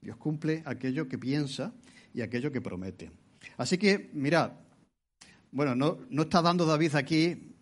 Dios 0.01 0.17
cumple 0.17 0.63
aquello 0.65 1.07
que 1.07 1.17
piensa 1.17 1.73
y 2.13 2.21
aquello 2.21 2.51
que 2.51 2.61
promete. 2.61 3.11
Así 3.57 3.77
que, 3.77 4.09
mirad, 4.13 4.53
bueno, 5.51 5.75
no, 5.75 5.99
no 6.09 6.23
está 6.23 6.41
dando 6.41 6.65
David 6.65 6.95
aquí 6.95 7.55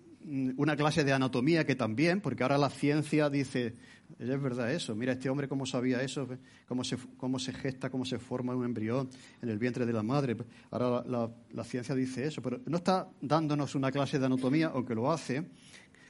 una 0.57 0.75
clase 0.75 1.03
de 1.03 1.13
anatomía 1.13 1.65
que 1.65 1.75
también, 1.75 2.21
porque 2.21 2.43
ahora 2.43 2.57
la 2.57 2.69
ciencia 2.69 3.29
dice, 3.29 3.73
es 4.17 4.41
verdad 4.41 4.71
eso, 4.71 4.95
mira 4.95 5.13
este 5.13 5.29
hombre 5.29 5.47
cómo 5.47 5.65
sabía 5.65 6.01
eso, 6.01 6.27
cómo 6.67 6.83
se, 6.83 6.97
cómo 7.17 7.39
se 7.39 7.53
gesta, 7.53 7.89
cómo 7.89 8.05
se 8.05 8.19
forma 8.19 8.55
un 8.55 8.65
embrión 8.65 9.09
en 9.41 9.49
el 9.49 9.57
vientre 9.57 9.85
de 9.85 9.93
la 9.93 10.03
madre. 10.03 10.37
Ahora 10.71 11.03
la, 11.51 11.63
ciencia 11.63 11.95
dice 11.95 12.25
eso, 12.25 12.41
pero 12.41 12.59
no 12.65 12.77
está 12.77 13.09
dándonos 13.21 13.75
una 13.75 13.91
clase 13.91 14.19
de 14.19 14.25
anatomía, 14.25 14.71
aunque 14.73 14.95
lo 14.95 15.11
hace, 15.11 15.49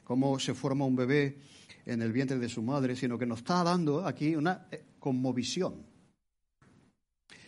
cómo 0.04 0.38
se 0.38 0.54
forma 0.54 0.84
un 0.84 0.96
bebé 0.96 1.38
en 1.86 2.02
el 2.02 2.12
vientre 2.12 2.38
de 2.38 2.48
su 2.48 2.62
madre, 2.62 2.96
sino 2.96 3.18
que 3.18 3.26
nos 3.26 3.38
está 3.38 3.64
dando 3.64 4.06
aquí 4.06 4.36
una 4.36 4.66
eh, 4.70 4.84
conmovisión. 4.98 5.86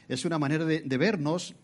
Es 0.09 0.25
una 0.25 0.39
manera 0.39 0.65
de 0.65 0.99
vernos 0.99 1.55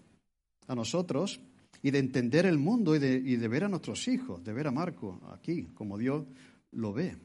a 0.66 0.75
nosotros 0.75 1.40
y 1.83 1.91
de 1.91 1.99
entender 1.99 2.47
el 2.47 2.59
mundo 2.59 2.97
y 2.97 2.99
de, 2.99 3.14
y 3.17 3.37
de 3.37 3.49
ver 3.49 3.64
a 3.64 3.69
nuestros 3.69 4.09
hijos, 4.09 4.43
de 4.43 4.53
ver 4.53 4.67
a 4.67 4.73
Marco 4.73 5.21
aquí, 5.33 5.64
como 5.75 5.97
Dios 5.97 6.27
lo 6.73 6.93
ve. 6.93 7.17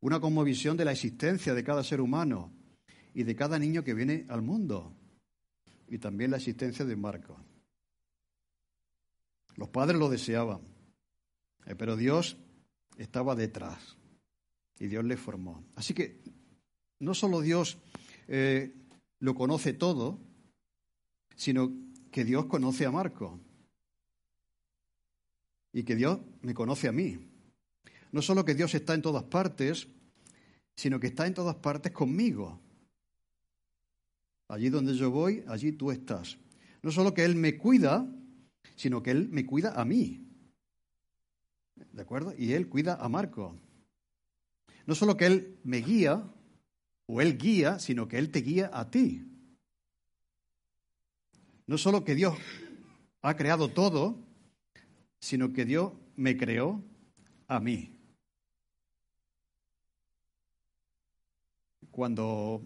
Una 0.00 0.20
conmovisión 0.20 0.76
de 0.76 0.84
la 0.84 0.92
existencia 0.92 1.54
de 1.54 1.64
cada 1.64 1.84
ser 1.84 2.00
humano 2.00 2.52
y 3.14 3.22
de 3.22 3.36
cada 3.36 3.58
niño 3.58 3.84
que 3.84 3.94
viene 3.94 4.26
al 4.28 4.42
mundo. 4.42 4.92
Y 5.88 5.98
también 5.98 6.30
la 6.30 6.38
existencia 6.38 6.84
de 6.84 6.96
Marco. 6.96 7.36
Los 9.56 9.68
padres 9.68 9.98
lo 9.98 10.08
deseaban, 10.08 10.60
eh, 11.66 11.74
pero 11.76 11.96
Dios 11.96 12.38
estaba 12.96 13.34
detrás 13.34 13.96
y 14.78 14.86
Dios 14.86 15.04
le 15.04 15.16
formó. 15.16 15.64
Así 15.76 15.92
que 15.94 16.20
no 16.98 17.14
solo 17.14 17.40
Dios 17.40 17.78
eh, 18.28 18.74
lo 19.18 19.34
conoce 19.34 19.74
todo, 19.74 20.18
sino 21.36 21.70
que 22.10 22.24
Dios 22.24 22.46
conoce 22.46 22.86
a 22.86 22.90
Marco 22.90 23.40
y 25.72 25.84
que 25.84 25.96
Dios 25.96 26.18
me 26.42 26.54
conoce 26.54 26.88
a 26.88 26.92
mí. 26.92 27.18
No 28.10 28.22
solo 28.22 28.44
que 28.44 28.54
Dios 28.54 28.74
está 28.74 28.94
en 28.94 29.02
todas 29.02 29.24
partes, 29.24 29.88
sino 30.74 31.00
que 31.00 31.08
está 31.08 31.26
en 31.26 31.34
todas 31.34 31.56
partes 31.56 31.92
conmigo. 31.92 32.60
Allí 34.48 34.68
donde 34.68 34.94
yo 34.94 35.10
voy, 35.10 35.44
allí 35.48 35.72
tú 35.72 35.90
estás. 35.90 36.38
No 36.82 36.90
solo 36.90 37.14
que 37.14 37.24
Él 37.24 37.36
me 37.36 37.56
cuida, 37.56 38.06
sino 38.76 39.02
que 39.02 39.12
Él 39.12 39.28
me 39.30 39.46
cuida 39.46 39.80
a 39.80 39.84
mí. 39.84 40.28
¿De 41.92 42.02
acuerdo? 42.02 42.34
Y 42.36 42.52
Él 42.52 42.68
cuida 42.68 42.96
a 42.96 43.08
Marco. 43.08 43.56
No 44.86 44.94
solo 44.94 45.16
que 45.16 45.26
Él 45.26 45.58
me 45.64 45.78
guía, 45.78 46.22
o 47.06 47.20
Él 47.20 47.38
guía, 47.38 47.78
sino 47.78 48.08
que 48.08 48.18
Él 48.18 48.30
te 48.30 48.40
guía 48.40 48.70
a 48.72 48.90
ti. 48.90 49.26
No 51.66 51.78
solo 51.78 52.04
que 52.04 52.14
Dios 52.14 52.36
ha 53.22 53.36
creado 53.36 53.68
todo, 53.68 54.18
sino 55.22 55.52
que 55.52 55.64
Dios 55.64 55.92
me 56.16 56.36
creó 56.36 56.82
a 57.46 57.60
mí. 57.60 57.96
Cuando, 61.92 62.60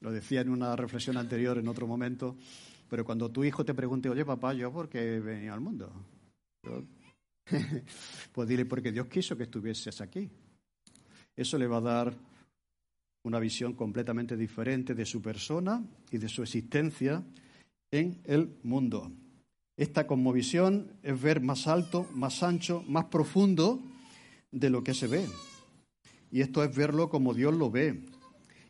lo 0.00 0.12
decía 0.12 0.42
en 0.42 0.50
una 0.50 0.76
reflexión 0.76 1.16
anterior, 1.16 1.58
en 1.58 1.66
otro 1.66 1.88
momento, 1.88 2.36
pero 2.88 3.04
cuando 3.04 3.32
tu 3.32 3.42
hijo 3.42 3.64
te 3.64 3.74
pregunte, 3.74 4.08
oye 4.08 4.24
papá, 4.24 4.54
¿yo 4.54 4.72
por 4.72 4.88
qué 4.88 5.18
venía 5.18 5.54
al 5.54 5.60
mundo? 5.60 5.92
pues 8.32 8.48
dile, 8.48 8.64
porque 8.64 8.92
Dios 8.92 9.08
quiso 9.08 9.36
que 9.36 9.42
estuvieses 9.42 10.00
aquí. 10.00 10.30
Eso 11.34 11.58
le 11.58 11.66
va 11.66 11.78
a 11.78 11.80
dar 11.80 12.14
una 13.24 13.40
visión 13.40 13.72
completamente 13.72 14.36
diferente 14.36 14.94
de 14.94 15.04
su 15.04 15.20
persona 15.20 15.84
y 16.12 16.18
de 16.18 16.28
su 16.28 16.44
existencia 16.44 17.24
en 17.90 18.20
el 18.24 18.56
mundo. 18.62 19.10
Esta 19.76 20.06
conmovisión 20.06 20.92
es 21.02 21.20
ver 21.20 21.40
más 21.40 21.66
alto, 21.66 22.06
más 22.14 22.42
ancho, 22.42 22.82
más 22.88 23.06
profundo 23.06 23.80
de 24.50 24.70
lo 24.70 24.82
que 24.82 24.94
se 24.94 25.06
ve. 25.06 25.26
Y 26.30 26.40
esto 26.40 26.64
es 26.64 26.74
verlo 26.74 27.10
como 27.10 27.34
Dios 27.34 27.54
lo 27.54 27.70
ve. 27.70 28.00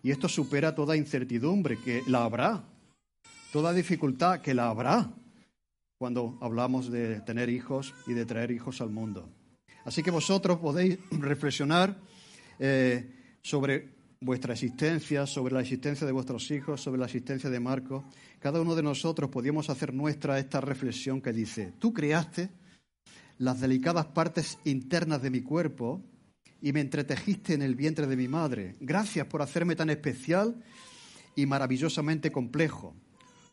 Y 0.02 0.10
esto 0.10 0.28
supera 0.28 0.74
toda 0.74 0.96
incertidumbre, 0.96 1.78
que 1.78 2.02
la 2.06 2.24
habrá, 2.24 2.64
toda 3.52 3.72
dificultad, 3.72 4.40
que 4.40 4.54
la 4.54 4.68
habrá 4.68 5.10
cuando 5.98 6.38
hablamos 6.40 6.90
de 6.90 7.20
tener 7.20 7.48
hijos 7.48 7.94
y 8.06 8.12
de 8.12 8.26
traer 8.26 8.50
hijos 8.50 8.80
al 8.80 8.90
mundo. 8.90 9.28
Así 9.84 10.02
que 10.02 10.10
vosotros 10.10 10.58
podéis 10.58 10.98
reflexionar 11.10 11.96
eh, 12.58 13.38
sobre 13.42 13.95
vuestra 14.20 14.54
existencia, 14.54 15.26
sobre 15.26 15.54
la 15.54 15.60
existencia 15.60 16.06
de 16.06 16.12
vuestros 16.12 16.50
hijos, 16.50 16.80
sobre 16.80 16.98
la 16.98 17.06
existencia 17.06 17.50
de 17.50 17.60
Marcos, 17.60 18.04
cada 18.38 18.60
uno 18.60 18.74
de 18.74 18.82
nosotros 18.82 19.30
podíamos 19.30 19.70
hacer 19.70 19.92
nuestra 19.92 20.38
esta 20.38 20.60
reflexión 20.60 21.20
que 21.20 21.32
dice, 21.32 21.72
tú 21.78 21.92
creaste 21.92 22.50
las 23.38 23.60
delicadas 23.60 24.06
partes 24.06 24.58
internas 24.64 25.22
de 25.22 25.30
mi 25.30 25.42
cuerpo 25.42 26.02
y 26.62 26.72
me 26.72 26.80
entretejiste 26.80 27.54
en 27.54 27.62
el 27.62 27.74
vientre 27.74 28.06
de 28.06 28.16
mi 28.16 28.28
madre. 28.28 28.76
Gracias 28.80 29.26
por 29.26 29.42
hacerme 29.42 29.76
tan 29.76 29.90
especial 29.90 30.62
y 31.34 31.44
maravillosamente 31.44 32.32
complejo. 32.32 32.96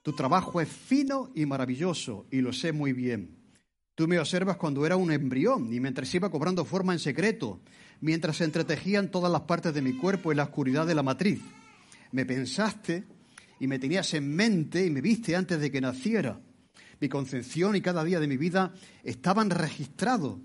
Tu 0.01 0.13
trabajo 0.13 0.61
es 0.61 0.69
fino 0.69 1.31
y 1.35 1.45
maravilloso 1.45 2.25
y 2.31 2.41
lo 2.41 2.53
sé 2.53 2.71
muy 2.71 2.93
bien. 2.93 3.42
Tú 3.95 4.07
me 4.07 4.19
observas 4.19 4.57
cuando 4.57 4.85
era 4.85 4.95
un 4.95 5.11
embrión 5.11 5.71
y 5.71 5.79
mientras 5.79 6.13
iba 6.15 6.31
cobrando 6.31 6.65
forma 6.65 6.93
en 6.93 6.99
secreto, 6.99 7.61
mientras 8.01 8.37
se 8.37 8.43
entretejían 8.43 9.11
todas 9.11 9.31
las 9.31 9.41
partes 9.41 9.73
de 9.73 9.83
mi 9.83 9.93
cuerpo 9.93 10.31
en 10.31 10.37
la 10.37 10.45
oscuridad 10.45 10.87
de 10.87 10.95
la 10.95 11.03
matriz. 11.03 11.41
Me 12.11 12.25
pensaste 12.25 13.03
y 13.59 13.67
me 13.67 13.77
tenías 13.77 14.13
en 14.15 14.35
mente 14.35 14.83
y 14.83 14.89
me 14.89 15.01
viste 15.01 15.35
antes 15.35 15.59
de 15.59 15.71
que 15.71 15.79
naciera. 15.79 16.41
Mi 16.99 17.07
concepción 17.07 17.75
y 17.75 17.81
cada 17.81 18.03
día 18.03 18.19
de 18.19 18.27
mi 18.27 18.37
vida 18.37 18.73
estaban 19.03 19.51
registrados 19.51 20.39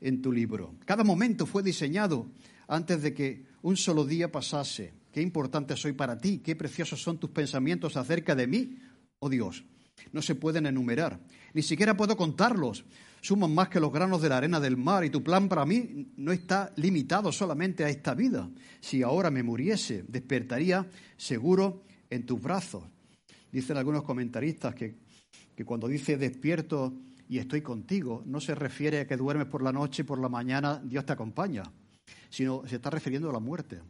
en 0.00 0.20
tu 0.20 0.30
libro. 0.30 0.74
Cada 0.84 1.02
momento 1.02 1.46
fue 1.46 1.62
diseñado 1.62 2.26
antes 2.68 3.00
de 3.00 3.14
que 3.14 3.46
un 3.62 3.78
solo 3.78 4.04
día 4.04 4.30
pasase. 4.30 4.92
Qué 5.12 5.22
importante 5.22 5.76
soy 5.76 5.92
para 5.92 6.18
ti, 6.18 6.38
qué 6.44 6.56
preciosos 6.56 7.02
son 7.02 7.18
tus 7.18 7.30
pensamientos 7.30 7.96
acerca 7.96 8.34
de 8.34 8.46
mí, 8.46 8.78
oh 9.18 9.30
Dios. 9.30 9.64
No 10.12 10.22
se 10.22 10.34
pueden 10.34 10.66
enumerar, 10.66 11.20
ni 11.54 11.62
siquiera 11.62 11.96
puedo 11.96 12.16
contarlos 12.16 12.84
suman 13.22 13.54
más 13.54 13.68
que 13.68 13.80
los 13.80 13.92
granos 13.92 14.20
de 14.20 14.28
la 14.28 14.36
arena 14.36 14.58
del 14.58 14.76
mar 14.76 15.04
y 15.04 15.10
tu 15.10 15.22
plan 15.22 15.48
para 15.48 15.64
mí 15.64 16.12
no 16.16 16.32
está 16.32 16.72
limitado 16.76 17.30
solamente 17.30 17.84
a 17.84 17.88
esta 17.88 18.14
vida. 18.14 18.50
Si 18.80 19.02
ahora 19.02 19.30
me 19.30 19.44
muriese, 19.44 20.04
despertaría 20.08 20.86
seguro 21.16 21.84
en 22.10 22.26
tus 22.26 22.42
brazos. 22.42 22.82
Dicen 23.50 23.76
algunos 23.76 24.02
comentaristas 24.02 24.74
que, 24.74 24.96
que 25.54 25.64
cuando 25.64 25.86
dice 25.86 26.16
despierto 26.16 26.92
y 27.28 27.38
estoy 27.38 27.62
contigo, 27.62 28.24
no 28.26 28.40
se 28.40 28.56
refiere 28.56 29.00
a 29.00 29.06
que 29.06 29.16
duermes 29.16 29.46
por 29.46 29.62
la 29.62 29.72
noche 29.72 30.02
y 30.02 30.04
por 30.04 30.18
la 30.18 30.28
mañana 30.28 30.82
Dios 30.84 31.06
te 31.06 31.12
acompaña, 31.12 31.62
sino 32.28 32.66
se 32.66 32.76
está 32.76 32.90
refiriendo 32.90 33.30
a 33.30 33.32
la 33.32 33.38
muerte. 33.38 33.80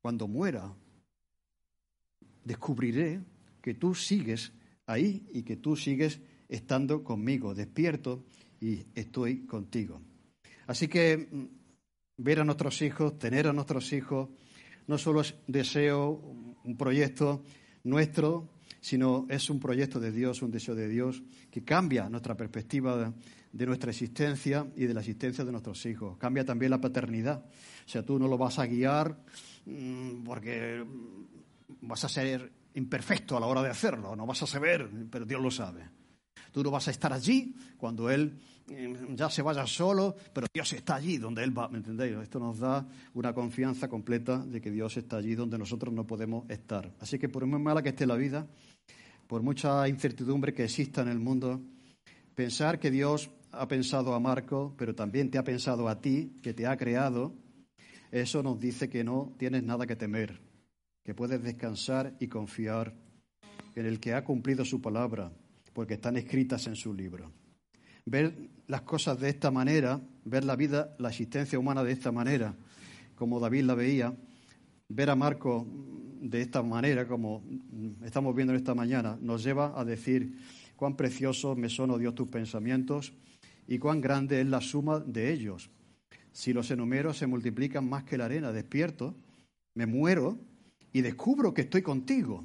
Cuando 0.00 0.26
muera, 0.26 0.72
descubriré 2.44 3.20
que 3.62 3.74
tú 3.74 3.94
sigues 3.94 4.52
ahí 4.86 5.26
y 5.32 5.42
que 5.42 5.56
tú 5.56 5.76
sigues 5.76 6.20
estando 6.48 7.02
conmigo, 7.02 7.54
despierto 7.54 8.24
y 8.60 8.84
estoy 8.94 9.46
contigo. 9.46 10.02
Así 10.66 10.88
que 10.88 11.16
mm, 11.16 11.44
ver 12.18 12.40
a 12.40 12.44
nuestros 12.44 12.82
hijos, 12.82 13.18
tener 13.18 13.46
a 13.46 13.52
nuestros 13.52 13.92
hijos, 13.92 14.28
no 14.86 14.98
solo 14.98 15.20
es 15.22 15.34
deseo, 15.46 16.10
un 16.64 16.76
proyecto 16.76 17.44
nuestro, 17.84 18.48
sino 18.80 19.26
es 19.28 19.48
un 19.48 19.60
proyecto 19.60 20.00
de 20.00 20.10
Dios, 20.10 20.42
un 20.42 20.50
deseo 20.50 20.74
de 20.74 20.88
Dios 20.88 21.22
que 21.50 21.62
cambia 21.62 22.08
nuestra 22.08 22.36
perspectiva 22.36 23.14
de, 23.52 23.66
nuestra 23.66 23.90
existencia 23.90 24.66
y 24.76 24.86
de 24.86 24.94
la 24.94 25.00
existencia 25.00 25.44
de 25.44 25.52
nuestros 25.52 25.86
hijos. 25.86 26.18
Cambia 26.18 26.44
también 26.44 26.70
la 26.70 26.80
paternidad. 26.80 27.44
O 27.86 27.88
sea, 27.88 28.04
tú 28.04 28.18
no 28.18 28.26
lo 28.26 28.36
vas 28.36 28.58
a 28.58 28.66
guiar 28.66 29.16
mm, 29.66 30.24
porque 30.24 30.84
vas 31.80 32.04
a 32.04 32.08
ser 32.08 32.50
imperfecto 32.74 33.36
a 33.36 33.40
la 33.40 33.46
hora 33.46 33.62
de 33.62 33.70
hacerlo, 33.70 34.16
no 34.16 34.26
vas 34.26 34.42
a 34.42 34.46
saber, 34.46 34.88
pero 35.10 35.24
Dios 35.24 35.40
lo 35.40 35.50
sabe. 35.50 35.88
Tú 36.52 36.62
no 36.62 36.70
vas 36.70 36.86
a 36.88 36.90
estar 36.90 37.12
allí 37.12 37.54
cuando 37.78 38.10
Él 38.10 38.38
mm, 38.68 39.14
ya 39.14 39.30
se 39.30 39.42
vaya 39.42 39.66
solo, 39.66 40.14
pero 40.32 40.46
Dios 40.52 40.72
está 40.74 40.96
allí 40.96 41.16
donde 41.16 41.42
Él 41.42 41.56
va, 41.56 41.68
¿me 41.68 41.78
entendéis? 41.78 42.16
Esto 42.18 42.38
nos 42.38 42.58
da 42.58 42.86
una 43.14 43.32
confianza 43.32 43.88
completa 43.88 44.38
de 44.38 44.60
que 44.60 44.70
Dios 44.70 44.96
está 44.96 45.16
allí 45.16 45.34
donde 45.34 45.58
nosotros 45.58 45.92
no 45.94 46.06
podemos 46.06 46.48
estar. 46.50 46.92
Así 47.00 47.18
que 47.18 47.28
por 47.28 47.46
muy 47.46 47.58
mala 47.58 47.82
que 47.82 47.88
esté 47.88 48.06
la 48.06 48.16
vida, 48.16 48.46
por 49.26 49.42
mucha 49.42 49.88
incertidumbre 49.88 50.52
que 50.52 50.64
exista 50.64 51.00
en 51.00 51.08
el 51.08 51.18
mundo, 51.18 51.62
pensar 52.34 52.78
que 52.78 52.90
Dios 52.90 53.30
ha 53.50 53.66
pensado 53.66 54.14
a 54.14 54.20
Marco, 54.20 54.74
pero 54.76 54.94
también 54.94 55.30
te 55.30 55.38
ha 55.38 55.44
pensado 55.44 55.88
a 55.88 56.00
ti, 56.00 56.36
que 56.42 56.52
te 56.52 56.66
ha 56.66 56.76
creado, 56.76 57.34
eso 58.10 58.42
nos 58.42 58.60
dice 58.60 58.90
que 58.90 59.04
no 59.04 59.34
tienes 59.38 59.62
nada 59.62 59.86
que 59.86 59.96
temer, 59.96 60.38
que 61.04 61.14
puedes 61.14 61.42
descansar 61.42 62.14
y 62.20 62.28
confiar 62.28 62.94
en 63.74 63.86
el 63.86 64.00
que 64.00 64.14
ha 64.14 64.24
cumplido 64.24 64.64
su 64.64 64.80
palabra 64.80 65.32
porque 65.72 65.94
están 65.94 66.16
escritas 66.16 66.66
en 66.66 66.76
su 66.76 66.94
libro. 66.94 67.32
Ver 68.04 68.50
las 68.66 68.82
cosas 68.82 69.18
de 69.20 69.28
esta 69.28 69.50
manera, 69.50 70.00
ver 70.24 70.44
la 70.44 70.56
vida, 70.56 70.94
la 70.98 71.10
existencia 71.10 71.58
humana 71.58 71.84
de 71.84 71.92
esta 71.92 72.12
manera, 72.12 72.54
como 73.14 73.40
David 73.40 73.64
la 73.64 73.74
veía, 73.74 74.14
ver 74.88 75.10
a 75.10 75.16
Marco 75.16 75.66
de 76.20 76.40
esta 76.40 76.62
manera, 76.62 77.06
como 77.06 77.42
estamos 78.04 78.34
viendo 78.34 78.54
esta 78.54 78.74
mañana, 78.74 79.18
nos 79.20 79.42
lleva 79.42 79.78
a 79.78 79.84
decir 79.84 80.38
cuán 80.76 80.96
preciosos 80.96 81.56
me 81.56 81.68
son, 81.68 81.90
oh 81.90 81.98
Dios, 81.98 82.14
tus 82.14 82.28
pensamientos 82.28 83.12
y 83.66 83.78
cuán 83.78 84.00
grande 84.00 84.40
es 84.40 84.46
la 84.46 84.60
suma 84.60 85.00
de 85.00 85.32
ellos. 85.32 85.70
Si 86.32 86.52
los 86.52 86.70
enumero 86.70 87.12
se 87.12 87.26
multiplican 87.26 87.88
más 87.88 88.04
que 88.04 88.18
la 88.18 88.26
arena, 88.26 88.52
despierto, 88.52 89.14
me 89.74 89.86
muero 89.86 90.38
y 90.92 91.00
descubro 91.00 91.54
que 91.54 91.62
estoy 91.62 91.82
contigo. 91.82 92.44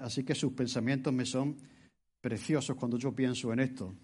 Así 0.00 0.22
que 0.24 0.34
sus 0.34 0.52
pensamientos 0.52 1.12
me 1.12 1.26
son 1.26 1.56
preciosos 2.20 2.76
cuando 2.76 2.98
yo 2.98 3.14
pienso 3.14 3.52
en 3.52 3.60
esto. 3.60 3.94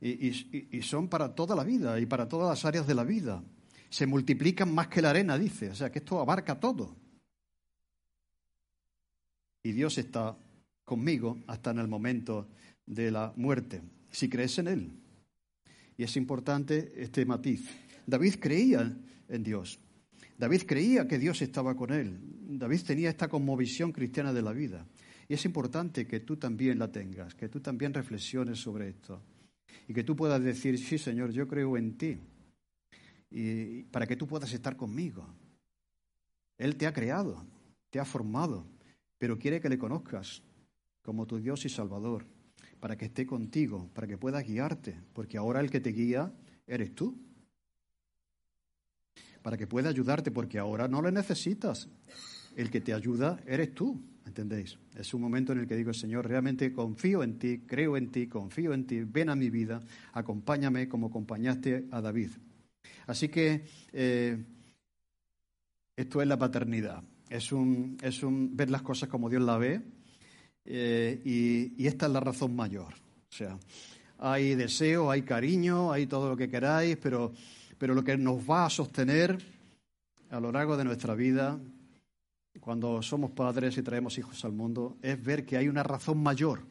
Y, 0.00 0.82
son 0.82 1.08
para 1.08 1.34
toda 1.34 1.56
la 1.56 1.64
vida 1.64 1.98
y 1.98 2.06
para 2.06 2.28
todas 2.28 2.48
las 2.48 2.64
áreas 2.64 2.86
de 2.86 2.94
la 2.94 3.04
vida. 3.04 3.42
Se 3.88 4.06
multiplican 4.06 4.72
más 4.72 4.88
que 4.88 5.00
la 5.00 5.10
arena, 5.10 5.38
dice. 5.38 5.70
O 5.70 5.74
sea, 5.74 5.90
que 5.90 6.00
esto 6.00 6.20
abarca 6.20 6.60
todo. 6.60 6.94
Y 9.62 9.72
Dios 9.72 9.96
está 9.96 10.36
conmigo 10.84 11.38
hasta 11.46 11.70
en 11.70 11.78
el 11.78 11.88
momento 11.88 12.48
de 12.84 13.10
la 13.10 13.32
muerte, 13.36 13.80
si 14.10 14.28
crees 14.28 14.58
en 14.58 14.68
Él. 14.68 14.92
Y 15.96 16.02
es 16.02 16.16
importante 16.16 16.92
este 16.96 17.24
matiz. 17.24 17.66
David 18.06 18.34
creía 18.38 18.94
en 19.28 19.42
Dios. 19.42 19.78
David 20.36 20.62
creía 20.66 21.06
que 21.06 21.18
Dios 21.18 21.40
estaba 21.42 21.76
con 21.76 21.92
él. 21.92 22.18
David 22.58 22.82
tenía 22.86 23.10
esta 23.10 23.28
conmovisión 23.28 23.92
cristiana 23.92 24.32
de 24.32 24.42
la 24.42 24.52
vida. 24.52 24.86
Y 25.28 25.34
es 25.34 25.44
importante 25.44 26.06
que 26.06 26.20
tú 26.20 26.36
también 26.36 26.78
la 26.78 26.90
tengas, 26.90 27.34
que 27.34 27.48
tú 27.48 27.60
también 27.60 27.94
reflexiones 27.94 28.58
sobre 28.58 28.88
esto. 28.88 29.22
Y 29.88 29.94
que 29.94 30.04
tú 30.04 30.14
puedas 30.16 30.42
decir, 30.42 30.78
sí, 30.78 30.98
Señor, 30.98 31.30
yo 31.30 31.48
creo 31.48 31.76
en 31.76 31.96
ti. 31.96 32.18
Y 33.30 33.84
para 33.84 34.06
que 34.06 34.16
tú 34.16 34.26
puedas 34.26 34.52
estar 34.52 34.76
conmigo. 34.76 35.26
Él 36.58 36.76
te 36.76 36.86
ha 36.86 36.92
creado, 36.92 37.44
te 37.90 37.98
ha 37.98 38.04
formado, 38.04 38.66
pero 39.18 39.38
quiere 39.38 39.60
que 39.60 39.68
le 39.68 39.78
conozcas 39.78 40.42
como 41.02 41.26
tu 41.26 41.38
Dios 41.38 41.64
y 41.64 41.68
Salvador, 41.68 42.26
para 42.80 42.96
que 42.96 43.06
esté 43.06 43.26
contigo, 43.26 43.90
para 43.92 44.06
que 44.06 44.16
pueda 44.16 44.40
guiarte, 44.40 45.00
porque 45.12 45.36
ahora 45.36 45.60
el 45.60 45.70
que 45.70 45.80
te 45.80 45.90
guía 45.90 46.32
eres 46.66 46.94
tú. 46.94 47.18
Para 49.44 49.58
que 49.58 49.66
pueda 49.66 49.90
ayudarte, 49.90 50.30
porque 50.30 50.58
ahora 50.58 50.88
no 50.88 51.02
le 51.02 51.12
necesitas. 51.12 51.86
El 52.56 52.70
que 52.70 52.80
te 52.80 52.94
ayuda 52.94 53.38
eres 53.46 53.74
tú, 53.74 54.00
¿entendéis? 54.26 54.78
Es 54.96 55.12
un 55.12 55.20
momento 55.20 55.52
en 55.52 55.58
el 55.58 55.66
que 55.66 55.76
digo, 55.76 55.92
Señor, 55.92 56.26
realmente 56.26 56.72
confío 56.72 57.22
en 57.22 57.38
ti, 57.38 57.58
creo 57.66 57.98
en 57.98 58.10
ti, 58.10 58.26
confío 58.26 58.72
en 58.72 58.86
ti, 58.86 59.00
ven 59.02 59.28
a 59.28 59.36
mi 59.36 59.50
vida, 59.50 59.82
acompáñame 60.14 60.88
como 60.88 61.08
acompañaste 61.08 61.88
a 61.90 62.00
David. 62.00 62.30
Así 63.06 63.28
que 63.28 63.64
eh, 63.92 64.42
esto 65.94 66.22
es 66.22 66.26
la 66.26 66.38
paternidad, 66.38 67.02
es 67.28 67.52
un, 67.52 67.98
es 68.00 68.22
un 68.22 68.56
ver 68.56 68.70
las 68.70 68.80
cosas 68.80 69.10
como 69.10 69.28
Dios 69.28 69.42
las 69.42 69.58
ve 69.58 69.82
eh, 70.64 71.20
y, 71.76 71.86
esta 71.86 72.06
es 72.06 72.12
la 72.12 72.20
razón 72.20 72.56
mayor. 72.56 72.94
O 72.94 73.36
sea, 73.36 73.58
hay 74.18 74.54
deseo, 74.54 75.10
hay 75.10 75.22
cariño, 75.22 75.92
hay 75.92 76.06
todo 76.06 76.30
lo 76.30 76.36
que 76.36 76.48
queráis, 76.48 76.96
pero, 76.96 77.34
pero 77.78 77.94
lo 77.94 78.04
que 78.04 78.16
nos 78.16 78.38
va 78.48 78.66
a 78.66 78.70
sostener 78.70 79.38
a 80.30 80.40
lo 80.40 80.50
largo 80.50 80.76
de 80.76 80.84
nuestra 80.84 81.14
vida, 81.14 81.58
cuando 82.60 83.02
somos 83.02 83.30
padres 83.32 83.76
y 83.78 83.82
traemos 83.82 84.18
hijos 84.18 84.44
al 84.44 84.52
mundo, 84.52 84.96
es 85.02 85.22
ver 85.22 85.44
que 85.44 85.56
hay 85.56 85.68
una 85.68 85.82
razón 85.82 86.22
mayor, 86.22 86.62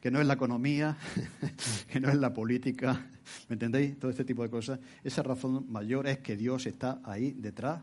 que 0.00 0.10
no 0.10 0.20
es 0.20 0.26
la 0.26 0.34
economía, 0.34 0.96
que 1.88 2.00
no 2.00 2.08
es 2.08 2.16
la 2.16 2.32
política, 2.32 3.06
¿me 3.48 3.54
entendéis? 3.54 3.98
Todo 3.98 4.10
este 4.10 4.24
tipo 4.24 4.42
de 4.42 4.50
cosas. 4.50 4.80
Esa 5.04 5.22
razón 5.22 5.70
mayor 5.70 6.06
es 6.06 6.18
que 6.18 6.36
Dios 6.36 6.66
está 6.66 7.00
ahí 7.04 7.32
detrás 7.32 7.82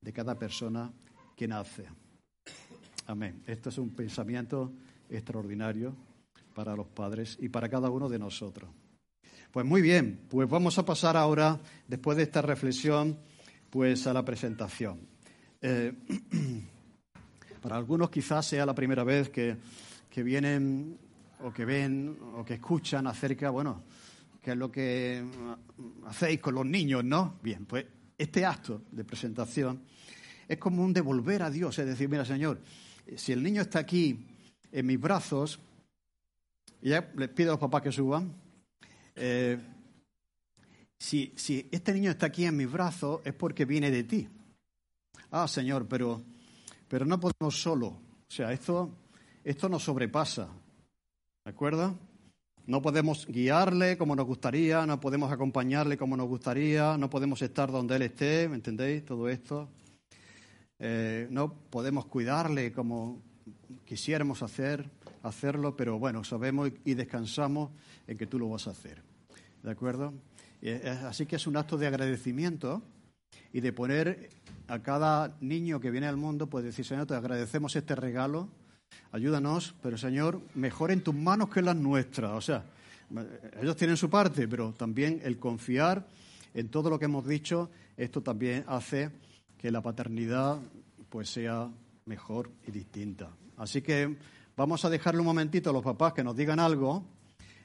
de 0.00 0.12
cada 0.12 0.38
persona 0.38 0.92
que 1.36 1.46
nace. 1.46 1.86
Amén. 3.06 3.42
Esto 3.46 3.68
es 3.68 3.78
un 3.78 3.90
pensamiento 3.90 4.72
extraordinario 5.08 5.94
para 6.54 6.76
los 6.76 6.86
padres 6.88 7.38
y 7.40 7.48
para 7.48 7.68
cada 7.68 7.90
uno 7.90 8.08
de 8.08 8.18
nosotros. 8.18 8.70
Pues 9.52 9.66
muy 9.66 9.82
bien, 9.82 10.18
pues 10.30 10.48
vamos 10.48 10.78
a 10.78 10.84
pasar 10.86 11.14
ahora, 11.14 11.60
después 11.86 12.16
de 12.16 12.22
esta 12.22 12.40
reflexión, 12.40 13.18
pues 13.68 14.06
a 14.06 14.14
la 14.14 14.24
presentación. 14.24 15.00
Eh, 15.60 15.92
para 17.60 17.76
algunos 17.76 18.08
quizás 18.08 18.46
sea 18.46 18.64
la 18.64 18.74
primera 18.74 19.04
vez 19.04 19.28
que, 19.28 19.58
que, 20.08 20.22
vienen 20.22 20.96
o 21.44 21.52
que 21.52 21.66
ven 21.66 22.16
o 22.34 22.42
que 22.42 22.54
escuchan 22.54 23.06
acerca, 23.06 23.50
bueno, 23.50 23.82
qué 24.40 24.52
es 24.52 24.56
lo 24.56 24.72
que 24.72 25.22
hacéis 26.06 26.40
con 26.40 26.54
los 26.54 26.64
niños, 26.64 27.04
¿no? 27.04 27.38
Bien, 27.42 27.66
pues 27.66 27.84
este 28.16 28.46
acto 28.46 28.80
de 28.90 29.04
presentación 29.04 29.82
es 30.48 30.56
como 30.56 30.82
un 30.82 30.94
devolver 30.94 31.42
a 31.42 31.50
Dios, 31.50 31.78
es 31.78 31.84
decir, 31.84 32.08
mira, 32.08 32.24
Señor, 32.24 32.58
si 33.16 33.32
el 33.32 33.42
niño 33.42 33.60
está 33.60 33.80
aquí 33.80 34.18
en 34.72 34.86
mis 34.86 34.98
brazos, 34.98 35.60
ya 36.80 37.12
les 37.16 37.28
pido 37.28 37.50
a 37.50 37.52
los 37.52 37.60
papás 37.60 37.82
que 37.82 37.92
suban, 37.92 38.40
eh, 39.16 39.58
si, 40.98 41.32
este 41.70 41.92
niño 41.92 42.10
está 42.10 42.26
aquí 42.26 42.44
en 42.44 42.56
mis 42.56 42.70
brazos 42.70 43.20
es 43.24 43.34
porque 43.34 43.64
viene 43.64 43.90
de 43.90 44.04
ti. 44.04 44.28
Ah, 45.30 45.48
Señor, 45.48 45.86
pero, 45.88 46.22
pero 46.88 47.04
no 47.04 47.18
podemos 47.18 47.60
solo. 47.60 47.86
O 47.86 48.30
sea, 48.34 48.52
esto, 48.52 48.90
esto 49.42 49.68
nos 49.68 49.82
sobrepasa. 49.82 50.48
¿De 51.44 51.50
acuerdo? 51.50 51.98
No 52.66 52.80
podemos 52.80 53.26
guiarle 53.26 53.98
como 53.98 54.14
nos 54.14 54.26
gustaría, 54.26 54.86
no 54.86 55.00
podemos 55.00 55.32
acompañarle 55.32 55.96
como 55.96 56.16
nos 56.16 56.28
gustaría, 56.28 56.96
no 56.96 57.10
podemos 57.10 57.42
estar 57.42 57.72
donde 57.72 57.96
él 57.96 58.02
esté, 58.02 58.48
¿me 58.48 58.54
entendéis? 58.54 59.04
Todo 59.04 59.28
esto. 59.28 59.68
Eh, 60.78 61.26
no 61.30 61.52
podemos 61.52 62.06
cuidarle 62.06 62.72
como 62.72 63.20
quisiéramos 63.84 64.42
hacer, 64.42 64.88
hacerlo, 65.22 65.76
pero 65.76 65.98
bueno, 65.98 66.24
sabemos 66.24 66.70
y 66.84 66.94
descansamos 66.94 67.70
en 68.06 68.18
que 68.18 68.26
tú 68.26 68.38
lo 68.38 68.48
vas 68.48 68.66
a 68.66 68.70
hacer. 68.70 69.02
¿De 69.62 69.70
acuerdo? 69.70 70.12
Así 71.06 71.26
que 71.26 71.36
es 71.36 71.46
un 71.46 71.56
acto 71.56 71.76
de 71.76 71.86
agradecimiento 71.86 72.82
y 73.52 73.60
de 73.60 73.72
poner 73.72 74.30
a 74.68 74.80
cada 74.80 75.36
niño 75.40 75.80
que 75.80 75.90
viene 75.90 76.06
al 76.06 76.16
mundo, 76.16 76.46
pues 76.48 76.64
decir, 76.64 76.84
Señor, 76.84 77.06
te 77.06 77.14
agradecemos 77.14 77.74
este 77.76 77.94
regalo, 77.94 78.48
ayúdanos, 79.10 79.74
pero 79.82 79.98
Señor, 79.98 80.40
mejor 80.54 80.90
en 80.90 81.02
tus 81.02 81.14
manos 81.14 81.50
que 81.50 81.60
en 81.60 81.66
las 81.66 81.76
nuestras. 81.76 82.32
O 82.32 82.40
sea, 82.40 82.64
ellos 83.60 83.76
tienen 83.76 83.96
su 83.96 84.08
parte, 84.08 84.48
pero 84.48 84.72
también 84.72 85.20
el 85.22 85.38
confiar 85.38 86.06
en 86.54 86.68
todo 86.68 86.90
lo 86.90 86.98
que 86.98 87.06
hemos 87.06 87.26
dicho, 87.26 87.70
esto 87.96 88.22
también 88.22 88.64
hace 88.66 89.10
que 89.58 89.70
la 89.70 89.82
paternidad 89.82 90.58
pues 91.08 91.30
sea 91.30 91.68
mejor 92.06 92.50
y 92.66 92.70
distinta. 92.70 93.30
Así 93.56 93.82
que 93.82 94.16
vamos 94.56 94.84
a 94.84 94.90
dejarle 94.90 95.20
un 95.20 95.26
momentito 95.26 95.70
a 95.70 95.72
los 95.72 95.82
papás 95.82 96.12
que 96.12 96.24
nos 96.24 96.36
digan 96.36 96.60
algo. 96.60 97.04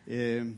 Eh, 0.05 0.55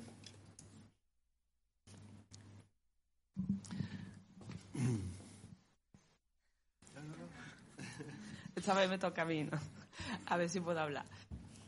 Esta 8.60 8.74
vez 8.74 8.90
me 8.90 8.98
toca 8.98 9.22
a 9.22 9.26
mí, 9.26 9.46
¿no? 9.46 9.58
A 10.26 10.36
ver 10.36 10.50
si 10.50 10.60
puedo 10.60 10.82
hablar. 10.82 11.06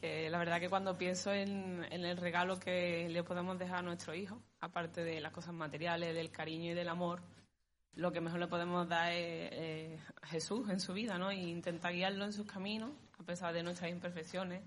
Eh, 0.01 0.29
la 0.29 0.37
verdad 0.39 0.59
que 0.59 0.69
cuando 0.69 0.97
pienso 0.97 1.31
en, 1.31 1.85
el 1.89 2.17
regalo 2.17 2.59
que 2.59 3.07
le 3.07 3.23
podemos 3.23 3.57
dejar 3.57 3.77
a 3.77 3.81
nuestro 3.81 4.13
hijo, 4.13 4.41
aparte 4.59 5.01
de 5.01 5.21
las 5.21 5.31
cosas 5.31 5.53
materiales, 5.53 6.13
del 6.13 6.31
cariño 6.31 6.71
y 6.71 6.73
del 6.73 6.89
amor, 6.89 7.21
lo 7.93 8.11
que 8.11 8.19
mejor 8.19 8.41
le 8.41 8.47
podemos 8.47 8.89
dar 8.89 9.13
es 9.13 10.01
Jesús 10.23 10.69
en 10.69 10.81
su 10.81 10.91
vida, 10.91 11.17
¿no? 11.17 11.31
E 11.31 11.35
intentar 11.35 11.93
guiarlo 11.93 12.25
en 12.25 12.33
sus 12.33 12.45
caminos, 12.45 12.91
a 13.21 13.25
pesar 13.25 13.53
de 13.53 13.63
nuestras 13.63 13.91
imperfecciones 13.91 14.61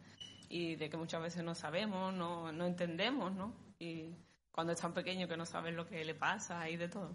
y 0.48 0.76
de 0.76 0.88
que 0.88 0.96
muchas 0.96 1.22
veces 1.22 1.42
no 1.42 1.54
sabemos, 1.54 2.14
no, 2.14 2.52
no 2.52 2.66
entendemos, 2.66 3.32
¿no? 3.34 3.52
Y 3.78 4.14
cuando 4.52 4.72
es 4.72 4.80
tan 4.80 4.94
pequeño 4.94 5.26
que 5.26 5.36
no 5.36 5.44
sabes 5.44 5.74
lo 5.74 5.86
que 5.86 6.04
le 6.04 6.14
pasa 6.14 6.68
y 6.70 6.76
de 6.76 6.88
todo. 6.88 7.10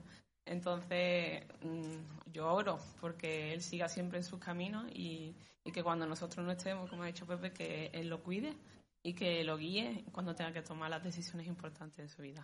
Entonces, 0.46 1.46
mm, 1.62 2.32
yo 2.32 2.52
oro 2.52 2.80
porque 3.00 3.54
Él 3.54 3.62
siga 3.62 3.88
siempre 3.88 4.18
en 4.18 4.24
sus 4.24 4.40
caminos 4.40 4.86
y, 4.94 5.36
que 5.72 5.84
cuando 5.84 6.08
nosotros 6.08 6.44
no 6.44 6.52
estemos, 6.52 6.90
como 6.90 7.04
ha 7.04 7.06
dicho 7.06 7.28
Pepe, 7.28 7.54
que 7.54 7.92
Él 7.94 8.10
lo 8.10 8.24
cuide 8.24 8.56
y 9.04 9.14
que 9.14 9.44
lo 9.44 9.56
guíe 9.56 10.04
cuando 10.12 10.34
tenga 10.34 10.52
que 10.52 10.64
tomar 10.64 10.90
las 10.90 11.04
decisiones 11.04 11.46
importantes 11.46 12.00
en 12.00 12.10
su 12.10 12.24
vida. 12.24 12.44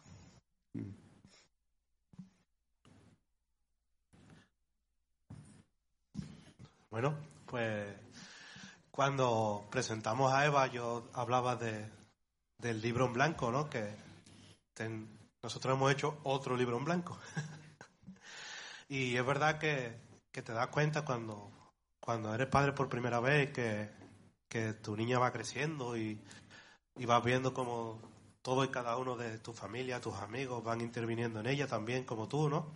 Bueno, 6.91 7.17
pues 7.47 8.05
cuando 8.95 9.67
presentamos 9.69 10.31
a 10.31 10.45
Eva 10.45 10.67
yo 10.67 11.10
hablaba 11.12 11.58
de, 11.58 11.86
del 12.58 12.81
libro 12.81 13.05
en 13.05 13.12
blanco, 13.12 13.51
¿no? 13.51 13.69
Que 13.69 13.93
nosotros 15.43 15.75
hemos 15.75 15.91
hecho 15.91 16.17
otro 16.23 16.55
libro 16.55 16.77
en 16.77 16.86
blanco. 16.86 17.19
y 18.88 19.17
es 19.17 19.25
verdad 19.25 19.60
que, 19.60 19.99
te 20.31 20.53
das 20.53 20.67
cuenta 20.67 21.03
cuando, 21.03 21.51
cuando 21.99 22.34
eres 22.34 22.47
padre 22.47 22.71
por 22.71 22.88
primera 22.88 23.19
vez 23.19 23.51
que, 23.51 23.89
que 24.47 24.71
tu 24.75 24.95
niña 24.95 25.19
va 25.19 25.34
creciendo 25.34 25.97
y, 25.97 26.17
y 26.95 27.05
vas 27.05 27.21
viendo 27.21 27.53
como 27.53 27.99
todo 28.41 28.63
y 28.63 28.69
cada 28.69 28.95
uno 28.95 29.17
de 29.17 29.39
tu 29.39 29.51
familia, 29.51 29.99
tus 29.99 30.15
amigos 30.15 30.63
van 30.63 30.79
interviniendo 30.79 31.41
en 31.41 31.47
ella 31.47 31.67
también 31.67 32.05
como 32.05 32.29
tú, 32.29 32.47
¿no? 32.47 32.73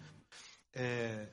Eh, 0.73 1.31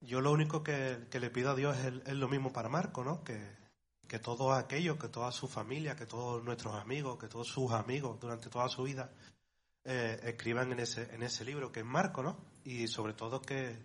yo 0.00 0.20
lo 0.20 0.30
único 0.30 0.62
que, 0.62 1.08
le 1.10 1.30
pido 1.30 1.52
a 1.52 1.54
Dios 1.54 1.74
es, 1.78 2.12
lo 2.12 2.28
mismo 2.28 2.52
para 2.52 2.68
Marco, 2.68 3.02
¿no? 3.02 3.24
Que, 3.24 3.63
que 4.06 4.18
todos 4.18 4.56
aquellos, 4.56 4.98
que 4.98 5.08
toda 5.08 5.32
su 5.32 5.48
familia, 5.48 5.96
que 5.96 6.06
todos 6.06 6.42
nuestros 6.44 6.74
amigos, 6.74 7.18
que 7.18 7.28
todos 7.28 7.48
sus 7.48 7.72
amigos 7.72 8.18
durante 8.20 8.48
toda 8.50 8.68
su 8.68 8.84
vida 8.84 9.10
eh, 9.84 10.18
escriban 10.24 10.72
en 10.72 10.80
ese, 10.80 11.14
en 11.14 11.22
ese 11.22 11.44
libro 11.44 11.70
que 11.70 11.80
es 11.80 11.86
Marco, 11.86 12.22
¿no? 12.22 12.38
Y 12.64 12.86
sobre 12.88 13.12
todo 13.12 13.42
que, 13.42 13.84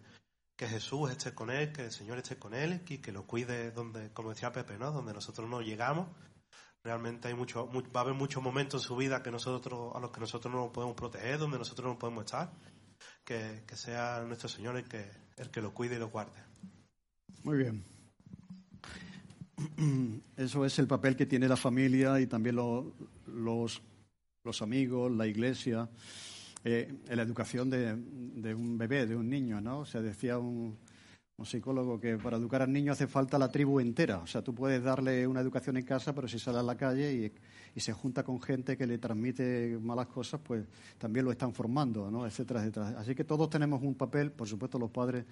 que 0.56 0.68
Jesús 0.68 1.12
esté 1.12 1.34
con 1.34 1.50
él, 1.50 1.72
que 1.72 1.86
el 1.86 1.92
Señor 1.92 2.18
esté 2.18 2.38
con 2.38 2.54
él 2.54 2.82
y 2.88 3.00
que 3.00 3.12
lo 3.12 3.26
cuide 3.26 3.72
donde, 3.72 4.12
como 4.14 4.30
decía 4.30 4.52
Pepe, 4.52 4.78
¿no? 4.78 4.92
Donde 4.92 5.14
nosotros 5.14 5.50
no 5.50 5.62
llegamos. 5.62 6.08
Realmente 6.84 7.28
hay 7.28 7.34
mucho, 7.34 7.70
va 7.70 8.00
a 8.00 8.04
haber 8.04 8.14
muchos 8.14 8.42
momentos 8.42 8.84
en 8.84 8.88
su 8.88 8.96
vida 8.96 9.22
que 9.22 9.32
nosotros, 9.32 9.94
a 9.94 10.00
los 10.00 10.12
que 10.12 10.22
nosotros 10.22 10.54
no 10.54 10.72
podemos 10.72 10.96
proteger, 10.96 11.38
donde 11.38 11.58
nosotros 11.58 11.88
no 11.88 12.00
podemos 12.00 12.26
estar. 12.26 12.52
Que, 13.26 13.64
que 13.68 13.76
sea 13.76 14.22
nuestro 14.22 14.50
Señor 14.50 14.78
el 14.78 14.88
que, 14.88 15.10
el 15.38 15.52
que 15.52 15.62
lo 15.62 15.74
cuide 15.74 15.96
y 15.96 16.00
lo 16.00 16.10
guarde. 16.10 16.42
Muy 17.44 17.58
bien. 17.58 17.99
eso 20.38 20.66
es 20.66 20.80
el 20.80 20.88
papel 20.88 21.16
que 21.16 21.26
tiene 21.26 21.48
la 21.48 21.58
familia 21.58 22.20
y 22.20 22.28
también 22.28 22.56
lo- 22.56 22.94
los, 23.28 23.82
los 24.44 24.62
amigos, 24.62 25.12
la 25.12 25.28
iglesia, 25.28 25.90
eh, 26.64 26.94
en 27.08 27.18
la 27.18 27.24
educación 27.24 27.70
de, 27.70 27.96
de 27.96 28.54
un 28.56 28.78
bebé, 28.78 29.06
de 29.06 29.16
un 29.16 29.30
niño, 29.30 29.62
¿no? 29.62 29.80
O 29.80 29.86
sea, 29.86 30.02
decía 30.02 30.38
un, 30.38 30.78
un 31.40 31.46
psicólogo 31.46 32.00
que 32.00 32.18
para 32.18 32.36
educar 32.36 32.62
al 32.62 32.72
niño 32.72 32.92
hace 32.92 33.08
falta 33.08 33.40
la 33.40 33.50
tribu 33.50 33.80
entera. 33.80 34.18
O 34.20 34.28
sea, 34.28 34.42
tú 34.42 34.54
puedes 34.54 34.84
darle 34.84 35.26
una 35.26 35.40
educación 35.40 35.78
en 35.78 35.86
casa, 35.86 36.14
pero 36.14 36.28
si 36.28 36.38
sale 36.38 36.60
a 36.60 36.64
la 36.64 36.76
calle 36.76 37.14
y, 37.14 37.32
y 37.76 37.80
se 37.80 37.94
junta 37.94 38.24
con 38.24 38.42
gente 38.42 38.76
que 38.76 38.86
le 38.86 38.98
transmite 38.98 39.80
malas 39.82 40.08
cosas, 40.08 40.42
pues 40.44 40.66
también 40.98 41.24
lo 41.24 41.32
están 41.32 41.54
formando, 41.54 42.12
¿no? 42.12 42.26
etcétera, 42.26 42.60
etcétera. 42.60 42.96
Así 43.00 43.16
que 43.16 43.24
todos 43.24 43.50
tenemos 43.50 43.82
un 43.82 43.96
papel, 43.96 44.32
por 44.32 44.50
supuesto 44.50 44.78
los 44.78 44.92
padres 44.92 45.24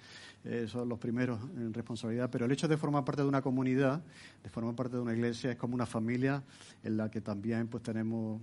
eh, 0.44 0.66
son 0.66 0.88
los 0.88 0.98
primeros 0.98 1.40
en 1.56 1.74
responsabilidad, 1.74 2.30
pero 2.30 2.46
el 2.46 2.52
hecho 2.52 2.68
de 2.68 2.78
formar 2.78 3.04
parte 3.04 3.20
de 3.20 3.28
una 3.28 3.42
comunidad, 3.42 4.00
de 4.42 4.48
formar 4.48 4.74
parte 4.74 4.96
de 4.96 5.02
una 5.02 5.12
iglesia, 5.12 5.50
es 5.50 5.56
como 5.56 5.74
una 5.74 5.86
familia 5.86 6.42
en 6.82 6.96
la 6.96 7.10
que 7.10 7.20
también 7.20 7.68
pues 7.68 7.82
tenemos 7.82 8.40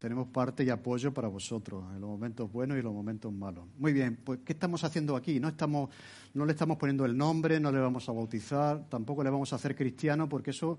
tenemos 0.00 0.28
parte 0.28 0.64
y 0.64 0.70
apoyo 0.70 1.12
para 1.12 1.28
vosotros 1.28 1.84
en 1.94 2.00
los 2.00 2.08
momentos 2.08 2.50
buenos 2.50 2.78
y 2.78 2.82
los 2.82 2.92
momentos 2.92 3.30
malos. 3.30 3.66
Muy 3.78 3.92
bien, 3.92 4.16
pues 4.24 4.40
¿qué 4.46 4.54
estamos 4.54 4.82
haciendo 4.82 5.14
aquí? 5.14 5.38
No 5.38 5.48
estamos, 5.48 5.90
no 6.32 6.46
le 6.46 6.52
estamos 6.52 6.78
poniendo 6.78 7.04
el 7.04 7.14
nombre, 7.14 7.60
no 7.60 7.70
le 7.70 7.78
vamos 7.78 8.08
a 8.08 8.12
bautizar, 8.12 8.88
tampoco 8.88 9.22
le 9.22 9.28
vamos 9.28 9.52
a 9.52 9.56
hacer 9.56 9.76
cristiano, 9.76 10.26
porque 10.26 10.52
eso, 10.52 10.78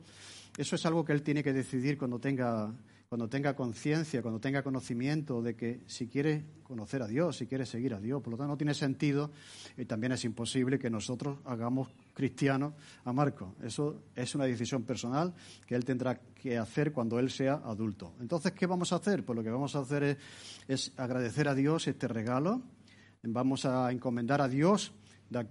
eso 0.57 0.75
es 0.75 0.85
algo 0.87 1.05
que 1.05 1.13
él 1.13 1.21
tiene 1.21 1.43
que 1.43 1.53
decidir 1.53 1.99
cuando 1.99 2.19
tenga, 2.19 2.73
cuando 3.11 3.27
tenga 3.27 3.57
conciencia, 3.57 4.21
cuando 4.21 4.39
tenga 4.39 4.63
conocimiento 4.63 5.41
de 5.41 5.53
que 5.53 5.81
si 5.85 6.07
quiere 6.07 6.45
conocer 6.63 7.01
a 7.01 7.07
Dios, 7.07 7.35
si 7.35 7.45
quiere 7.45 7.65
seguir 7.65 7.93
a 7.93 7.99
Dios. 7.99 8.21
Por 8.23 8.31
lo 8.31 8.37
tanto, 8.37 8.53
no 8.53 8.57
tiene 8.57 8.73
sentido 8.73 9.31
y 9.75 9.83
también 9.83 10.13
es 10.13 10.23
imposible 10.23 10.79
que 10.79 10.89
nosotros 10.89 11.39
hagamos 11.43 11.89
cristiano 12.13 12.73
a 13.03 13.11
Marco. 13.11 13.53
Eso 13.61 14.03
es 14.15 14.33
una 14.33 14.45
decisión 14.45 14.83
personal 14.83 15.33
que 15.67 15.75
él 15.75 15.83
tendrá 15.83 16.21
que 16.21 16.57
hacer 16.57 16.93
cuando 16.93 17.19
él 17.19 17.29
sea 17.29 17.55
adulto. 17.55 18.13
Entonces, 18.21 18.53
¿qué 18.53 18.65
vamos 18.65 18.93
a 18.93 18.95
hacer? 18.95 19.25
Pues 19.25 19.35
lo 19.35 19.43
que 19.43 19.49
vamos 19.49 19.75
a 19.75 19.79
hacer 19.79 20.03
es, 20.03 20.17
es 20.69 20.93
agradecer 20.95 21.49
a 21.49 21.53
Dios 21.53 21.89
este 21.89 22.07
regalo. 22.07 22.61
Vamos 23.23 23.65
a 23.65 23.91
encomendar 23.91 24.39
a 24.39 24.47
Dios 24.47 24.93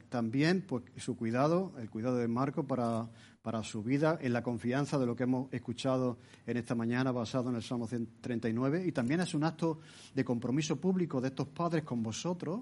también 0.08 0.62
pues, 0.62 0.84
su 0.96 1.16
cuidado, 1.16 1.72
el 1.78 1.88
cuidado 1.88 2.16
de 2.16 2.28
Marco 2.28 2.64
para, 2.64 3.08
para 3.42 3.62
su 3.62 3.82
vida, 3.82 4.18
en 4.20 4.32
la 4.32 4.42
confianza 4.42 4.98
de 4.98 5.06
lo 5.06 5.16
que 5.16 5.24
hemos 5.24 5.52
escuchado 5.52 6.18
en 6.46 6.56
esta 6.56 6.74
mañana 6.74 7.12
basado 7.12 7.50
en 7.50 7.56
el 7.56 7.62
Salmo 7.62 7.86
139. 7.86 8.84
Y 8.86 8.92
también 8.92 9.20
es 9.20 9.34
un 9.34 9.44
acto 9.44 9.80
de 10.14 10.24
compromiso 10.24 10.76
público 10.76 11.20
de 11.20 11.28
estos 11.28 11.48
padres 11.48 11.84
con 11.84 12.02
vosotros, 12.02 12.60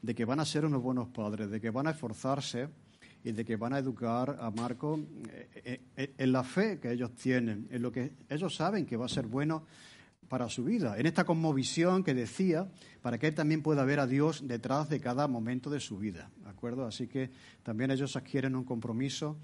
de 0.00 0.14
que 0.14 0.24
van 0.24 0.40
a 0.40 0.44
ser 0.44 0.64
unos 0.64 0.82
buenos 0.82 1.08
padres, 1.08 1.50
de 1.50 1.60
que 1.60 1.70
van 1.70 1.88
a 1.88 1.90
esforzarse 1.90 2.68
y 3.24 3.32
de 3.32 3.44
que 3.44 3.56
van 3.56 3.72
a 3.72 3.78
educar 3.78 4.38
a 4.40 4.50
Marco 4.50 5.00
eh, 5.28 5.80
eh, 5.96 6.14
en 6.16 6.32
la 6.32 6.44
fe 6.44 6.78
que 6.78 6.92
ellos 6.92 7.14
tienen, 7.16 7.66
en 7.70 7.82
lo 7.82 7.90
que 7.90 8.12
ellos 8.28 8.54
saben 8.54 8.86
que 8.86 8.96
va 8.96 9.06
a 9.06 9.08
ser 9.08 9.26
bueno 9.26 9.64
para 10.28 10.48
su 10.48 10.64
vida, 10.64 10.98
en 10.98 11.06
esta 11.06 11.24
cosmovisión 11.24 12.04
que 12.04 12.14
decía, 12.14 12.68
para 13.02 13.18
que 13.18 13.28
él 13.28 13.34
también 13.34 13.62
pueda 13.62 13.84
ver 13.84 14.00
a 14.00 14.06
Dios 14.06 14.46
detrás 14.46 14.88
de 14.88 15.00
cada 15.00 15.26
momento 15.26 15.70
de 15.70 15.80
su 15.80 15.98
vida, 15.98 16.30
¿de 16.42 16.50
acuerdo? 16.50 16.86
Así 16.86 17.06
que 17.06 17.30
también 17.62 17.90
ellos 17.90 18.14
adquieren 18.16 18.54
un 18.54 18.64
compromiso 18.64 19.38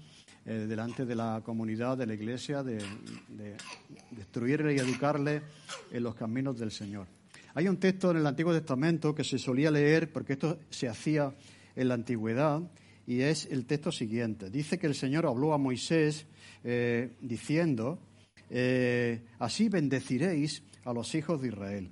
eh, 0.45 0.65
delante 0.67 1.05
de 1.05 1.15
la 1.15 1.41
comunidad, 1.43 1.97
de 1.97 2.05
la 2.05 2.13
iglesia, 2.13 2.61
de, 2.61 2.77
de 3.29 3.57
destruirle 4.11 4.75
y 4.75 4.77
educarle 4.77 5.41
en 5.91 6.03
los 6.03 6.13
caminos 6.15 6.59
del 6.59 6.71
Señor. 6.71 7.07
Hay 7.55 7.67
un 7.67 7.77
texto 7.77 8.11
en 8.11 8.17
el 8.17 8.27
Antiguo 8.27 8.53
Testamento 8.53 9.15
que 9.15 9.23
se 9.23 9.39
solía 9.39 9.71
leer, 9.71 10.11
porque 10.11 10.33
esto 10.33 10.59
se 10.69 10.87
hacía 10.87 11.33
en 11.75 11.87
la 11.87 11.93
antigüedad, 11.95 12.61
y 13.07 13.21
es 13.21 13.45
el 13.45 13.65
texto 13.65 13.91
siguiente. 13.91 14.49
Dice 14.49 14.77
que 14.77 14.87
el 14.87 14.95
Señor 14.95 15.25
habló 15.25 15.53
a 15.53 15.57
Moisés 15.57 16.25
eh, 16.63 17.13
diciendo, 17.21 17.99
eh, 18.49 19.21
así 19.39 19.69
bendeciréis 19.69 20.63
a 20.85 20.93
los 20.93 21.13
hijos 21.15 21.41
de 21.41 21.49
Israel. 21.49 21.91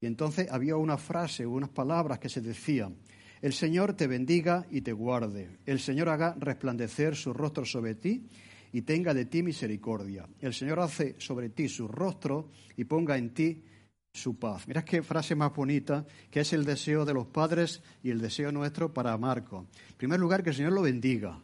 Y 0.00 0.06
entonces 0.06 0.48
había 0.50 0.76
una 0.76 0.96
frase, 0.96 1.46
unas 1.46 1.70
palabras 1.70 2.18
que 2.18 2.28
se 2.28 2.40
decían, 2.40 2.96
el 3.42 3.52
Señor 3.52 3.94
te 3.94 4.06
bendiga 4.06 4.66
y 4.70 4.80
te 4.80 4.92
guarde, 4.92 5.58
el 5.66 5.80
Señor 5.80 6.08
haga 6.08 6.34
resplandecer 6.38 7.14
su 7.14 7.32
rostro 7.32 7.64
sobre 7.64 7.94
ti 7.94 8.26
y 8.72 8.82
tenga 8.82 9.14
de 9.14 9.26
ti 9.26 9.42
misericordia. 9.42 10.28
El 10.40 10.54
Señor 10.54 10.80
hace 10.80 11.16
sobre 11.18 11.50
ti 11.50 11.68
su 11.68 11.88
rostro 11.88 12.50
y 12.76 12.84
ponga 12.84 13.16
en 13.16 13.34
ti 13.34 13.64
su 14.12 14.38
paz. 14.38 14.66
Mirad 14.66 14.84
qué 14.84 15.02
frase 15.02 15.34
más 15.34 15.54
bonita, 15.54 16.06
que 16.30 16.40
es 16.40 16.52
el 16.52 16.64
deseo 16.64 17.04
de 17.04 17.14
los 17.14 17.26
padres 17.26 17.82
y 18.02 18.10
el 18.10 18.20
deseo 18.20 18.52
nuestro 18.52 18.92
para 18.92 19.16
Marco. 19.16 19.66
En 19.90 19.96
primer 19.96 20.20
lugar, 20.20 20.42
que 20.42 20.50
el 20.50 20.56
Señor 20.56 20.72
lo 20.72 20.82
bendiga, 20.82 21.40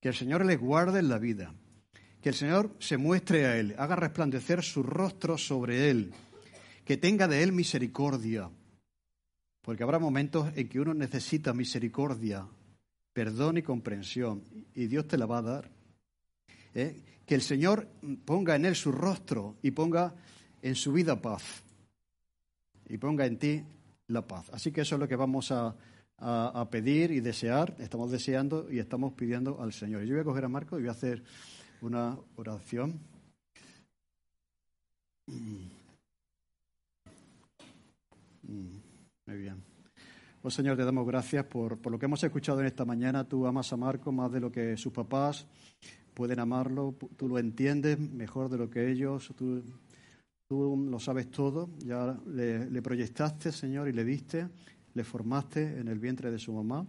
que 0.00 0.08
el 0.08 0.14
Señor 0.14 0.44
le 0.44 0.56
guarde 0.56 1.00
en 1.00 1.08
la 1.08 1.18
vida, 1.18 1.54
que 2.22 2.28
el 2.28 2.34
Señor 2.36 2.70
se 2.78 2.96
muestre 2.96 3.46
a 3.46 3.58
él, 3.58 3.74
haga 3.76 3.96
resplandecer 3.96 4.62
su 4.62 4.84
rostro 4.84 5.36
sobre 5.36 5.90
él, 5.90 6.12
que 6.84 6.96
tenga 6.96 7.26
de 7.26 7.42
él 7.42 7.50
misericordia, 7.50 8.48
porque 9.60 9.82
habrá 9.82 9.98
momentos 9.98 10.48
en 10.54 10.68
que 10.68 10.80
uno 10.80 10.94
necesita 10.94 11.52
misericordia, 11.52 12.46
perdón 13.12 13.58
y 13.58 13.62
comprensión, 13.62 14.44
y 14.72 14.86
Dios 14.86 15.08
te 15.08 15.18
la 15.18 15.26
va 15.26 15.38
a 15.38 15.42
dar. 15.42 15.70
¿Eh? 16.74 16.96
Que 17.26 17.34
el 17.34 17.42
Señor 17.42 17.88
ponga 18.24 18.54
en 18.54 18.66
él 18.66 18.76
su 18.76 18.92
rostro 18.92 19.56
y 19.60 19.72
ponga 19.72 20.14
en 20.62 20.76
su 20.76 20.92
vida 20.92 21.20
paz, 21.20 21.42
y 22.88 22.98
ponga 22.98 23.26
en 23.26 23.36
ti 23.36 23.64
la 24.06 24.22
paz. 24.22 24.48
Así 24.52 24.70
que 24.70 24.82
eso 24.82 24.94
es 24.94 25.00
lo 25.00 25.08
que 25.08 25.16
vamos 25.16 25.50
a, 25.50 25.74
a, 26.18 26.68
pedir 26.70 27.10
y 27.10 27.18
desear, 27.18 27.74
estamos 27.80 28.12
deseando 28.12 28.70
y 28.70 28.78
estamos 28.78 29.12
pidiendo 29.14 29.60
al 29.60 29.72
Señor. 29.72 30.04
Yo 30.04 30.14
voy 30.14 30.20
a 30.20 30.24
coger 30.24 30.44
a 30.44 30.48
Marco 30.48 30.78
y 30.78 30.82
voy 30.82 30.88
a 30.88 30.92
hacer 30.92 31.24
una 31.82 32.16
oración. 32.36 32.98
Muy 39.26 39.36
bien. 39.36 39.62
Pues 40.40 40.54
Señor, 40.54 40.76
te 40.76 40.84
damos 40.84 41.06
gracias 41.06 41.44
por, 41.44 41.78
por 41.78 41.92
lo 41.92 41.98
que 41.98 42.06
hemos 42.06 42.22
escuchado 42.24 42.60
en 42.60 42.66
esta 42.66 42.84
mañana. 42.84 43.24
Tú 43.24 43.46
amas 43.46 43.72
a 43.72 43.76
Marco 43.76 44.10
más 44.10 44.32
de 44.32 44.40
lo 44.40 44.50
que 44.50 44.76
sus 44.76 44.92
papás 44.92 45.46
pueden 46.14 46.40
amarlo. 46.40 46.94
Tú 47.16 47.28
lo 47.28 47.38
entiendes 47.38 47.98
mejor 47.98 48.48
de 48.48 48.58
lo 48.58 48.70
que 48.70 48.90
ellos. 48.90 49.32
Tú, 49.36 49.62
tú 50.48 50.86
lo 50.88 50.98
sabes 50.98 51.30
todo. 51.30 51.70
Ya 51.78 52.18
le, 52.26 52.70
le 52.70 52.82
proyectaste, 52.82 53.52
Señor, 53.52 53.88
y 53.88 53.92
le 53.92 54.04
diste, 54.04 54.48
le 54.94 55.04
formaste 55.04 55.78
en 55.78 55.88
el 55.88 55.98
vientre 55.98 56.30
de 56.30 56.38
su 56.38 56.52
mamá. 56.52 56.86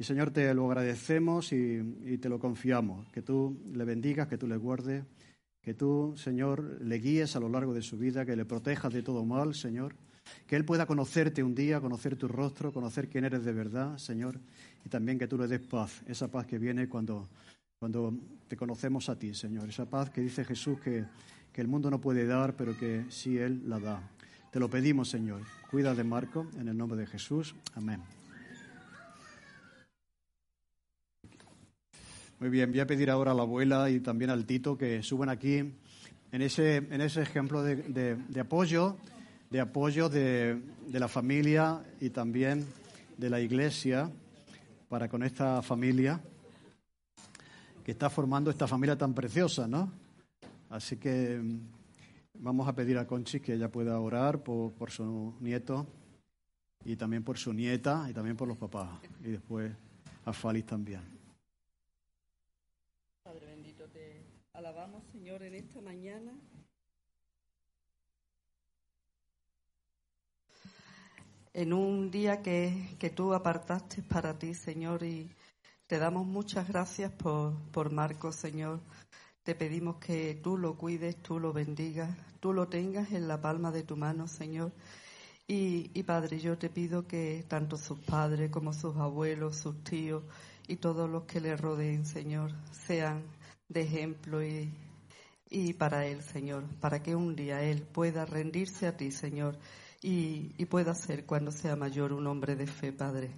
Y 0.00 0.04
Señor, 0.04 0.30
te 0.30 0.54
lo 0.54 0.64
agradecemos 0.64 1.52
y, 1.52 2.16
te 2.22 2.30
lo 2.30 2.38
confiamos, 2.38 3.06
que 3.10 3.20
tú 3.20 3.60
le 3.74 3.84
bendigas, 3.84 4.28
que 4.28 4.38
tú 4.38 4.48
le 4.48 4.56
guardes, 4.56 5.04
que 5.60 5.74
tú, 5.74 6.14
Señor, 6.16 6.80
le 6.80 6.96
guíes 6.96 7.36
a 7.36 7.40
lo 7.40 7.50
largo 7.50 7.74
de 7.74 7.82
su 7.82 7.98
vida, 7.98 8.24
que 8.24 8.34
le 8.34 8.46
protejas 8.46 8.94
de 8.94 9.02
todo 9.02 9.26
mal, 9.26 9.54
Señor, 9.54 9.94
que 10.46 10.56
Él 10.56 10.64
pueda 10.64 10.86
conocerte 10.86 11.42
un 11.42 11.54
día, 11.54 11.82
conocer 11.82 12.16
tu 12.16 12.28
rostro, 12.28 12.72
conocer 12.72 13.10
quién 13.10 13.26
eres 13.26 13.44
de 13.44 13.52
verdad, 13.52 13.98
Señor, 13.98 14.40
y 14.86 14.88
también 14.88 15.18
que 15.18 15.28
tú 15.28 15.36
le 15.36 15.46
des 15.46 15.60
paz, 15.60 16.00
esa 16.06 16.28
paz 16.28 16.46
que 16.46 16.56
viene 16.56 16.88
cuando, 16.88 17.28
cuando 17.78 18.14
te 18.48 18.56
conocemos 18.56 19.10
a 19.10 19.18
ti, 19.18 19.34
Señor, 19.34 19.68
esa 19.68 19.84
paz 19.84 20.08
que 20.08 20.22
dice 20.22 20.46
Jesús 20.46 20.80
que, 20.80 21.04
que 21.52 21.60
el 21.60 21.68
mundo 21.68 21.90
no 21.90 22.00
puede 22.00 22.24
dar, 22.24 22.56
pero 22.56 22.74
que 22.74 23.04
sí 23.10 23.36
Él 23.36 23.68
la 23.68 23.78
da. 23.78 24.10
Te 24.50 24.60
lo 24.60 24.70
pedimos, 24.70 25.10
Señor. 25.10 25.42
Cuida 25.70 25.94
de 25.94 26.04
Marco, 26.04 26.46
en 26.58 26.68
el 26.68 26.76
nombre 26.78 26.98
de 26.98 27.06
Jesús. 27.06 27.54
Amén. 27.74 28.00
Muy 32.40 32.48
bien, 32.48 32.70
voy 32.70 32.80
a 32.80 32.86
pedir 32.86 33.10
ahora 33.10 33.32
a 33.32 33.34
la 33.34 33.42
abuela 33.42 33.90
y 33.90 34.00
también 34.00 34.30
al 34.30 34.46
Tito 34.46 34.78
que 34.78 35.02
suban 35.02 35.28
aquí 35.28 35.58
en 35.58 36.42
ese, 36.42 36.76
en 36.76 37.02
ese 37.02 37.20
ejemplo 37.20 37.62
de, 37.62 37.76
de, 37.76 38.40
apoyo, 38.40 38.96
de 39.50 39.60
apoyo 39.60 40.08
de, 40.08 40.58
de, 40.86 40.98
la 40.98 41.08
familia 41.08 41.82
y 42.00 42.08
también 42.08 42.66
de 43.18 43.28
la 43.28 43.42
iglesia 43.42 44.10
para 44.88 45.06
con 45.06 45.22
esta 45.22 45.60
familia 45.60 46.18
que 47.84 47.92
está 47.92 48.08
formando 48.08 48.50
esta 48.50 48.66
familia 48.66 48.96
tan 48.96 49.12
preciosa, 49.12 49.68
¿no? 49.68 49.92
Así 50.70 50.96
que 50.96 51.42
vamos 52.38 52.66
a 52.66 52.74
pedir 52.74 52.96
a 52.96 53.06
Conchi 53.06 53.40
que 53.40 53.52
ella 53.52 53.70
pueda 53.70 54.00
orar 54.00 54.42
por, 54.42 54.72
por 54.72 54.90
su 54.90 55.34
nieto 55.40 55.86
y 56.86 56.96
también 56.96 57.22
por 57.22 57.36
su 57.36 57.52
nieta 57.52 58.06
y 58.08 58.14
también 58.14 58.34
por 58.34 58.48
los 58.48 58.56
papás 58.56 58.88
y 59.22 59.28
después 59.28 59.70
a 60.24 60.32
Falis 60.32 60.64
también. 60.64 61.20
Padre 63.30 63.46
bendito, 63.46 63.84
te 63.90 64.24
alabamos, 64.60 65.02
Señor, 65.10 65.42
en 65.42 65.54
esta 65.54 65.80
mañana. 65.80 66.38
En 71.54 71.72
un 71.72 72.10
día 72.10 72.42
que, 72.42 72.94
que, 72.98 73.08
tú 73.08 73.32
apartaste 73.32 74.02
para 74.02 74.38
ti, 74.38 74.52
Señor, 74.52 75.02
y 75.02 75.34
te 75.86 75.98
damos 75.98 76.26
muchas 76.26 76.68
gracias 76.68 77.10
por, 77.10 77.54
por 77.72 77.90
Marcos, 77.90 78.36
Señor. 78.36 78.80
Te 79.44 79.54
pedimos 79.54 79.96
que 79.96 80.34
tú 80.34 80.58
lo 80.58 80.76
cuides, 80.76 81.16
tú 81.22 81.40
lo 81.40 81.54
bendigas, 81.54 82.14
tú 82.38 82.52
lo 82.52 82.68
tengas 82.68 83.12
en 83.12 83.28
la 83.28 83.40
palma 83.40 83.72
de 83.72 83.82
tu 83.82 83.96
mano, 83.96 84.28
Señor. 84.28 84.72
Y, 85.48 85.90
y 85.94 86.02
Padre, 86.02 86.38
yo 86.38 86.58
te 86.58 86.68
pido 86.68 87.06
que 87.06 87.46
tanto 87.48 87.78
sus 87.78 87.98
padres 88.00 88.50
como 88.50 88.74
sus 88.74 88.94
abuelos, 88.98 89.56
sus 89.56 89.82
tíos, 89.84 90.22
y 90.68 90.76
todos 90.76 91.08
los 91.08 91.24
que 91.24 91.40
le 91.40 91.56
rodeen, 91.56 92.04
Señor, 92.04 92.52
sean 92.72 93.24
de 93.70 93.82
ejemplo 93.82 94.44
y, 94.44 94.70
y 95.48 95.72
para 95.72 96.06
Él, 96.06 96.22
Señor, 96.22 96.64
para 96.80 97.02
que 97.02 97.14
un 97.14 97.34
día 97.34 97.62
Él 97.62 97.82
pueda 97.82 98.26
rendirse 98.26 98.86
a 98.86 98.96
ti, 98.96 99.10
Señor, 99.10 99.58
y, 100.02 100.52
y 100.58 100.66
pueda 100.66 100.94
ser 100.94 101.24
cuando 101.24 101.50
sea 101.52 101.76
mayor 101.76 102.12
un 102.12 102.26
hombre 102.26 102.56
de 102.56 102.66
fe, 102.66 102.92
Padre. 102.92 103.30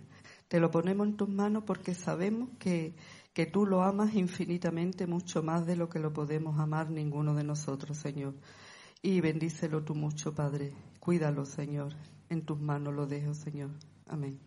Te 0.49 0.59
lo 0.59 0.71
ponemos 0.71 1.07
en 1.07 1.17
tus 1.17 1.29
manos 1.29 1.65
porque 1.67 1.95
sabemos 1.95 2.51
que, 2.59 2.95
que 3.33 3.47
tú 3.47 3.67
lo 3.67 3.83
amas 3.83 4.15
infinitamente, 4.15 5.07
mucho 5.07 5.43
más 5.43 5.67
de 5.67 5.77
lo 5.77 5.89
que 5.89 5.99
lo 5.99 6.13
podemos 6.13 6.59
amar 6.59 6.91
ninguno 6.91 7.35
de 7.35 7.45
nosotros, 7.45 7.99
Señor. 7.99 8.35
Y 9.01 9.21
bendícelo 9.21 9.83
tú 9.83 9.95
mucho, 9.95 10.35
Padre. 10.35 10.73
Cuídalo, 11.01 11.45
Señor. 11.45 11.95
En 12.29 12.45
tus 12.45 12.61
manos 12.61 12.95
lo 12.95 13.07
dejo, 13.07 13.35
Señor. 13.35 13.71
Amén. 14.07 14.39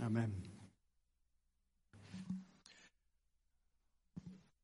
Amén. 0.00 0.51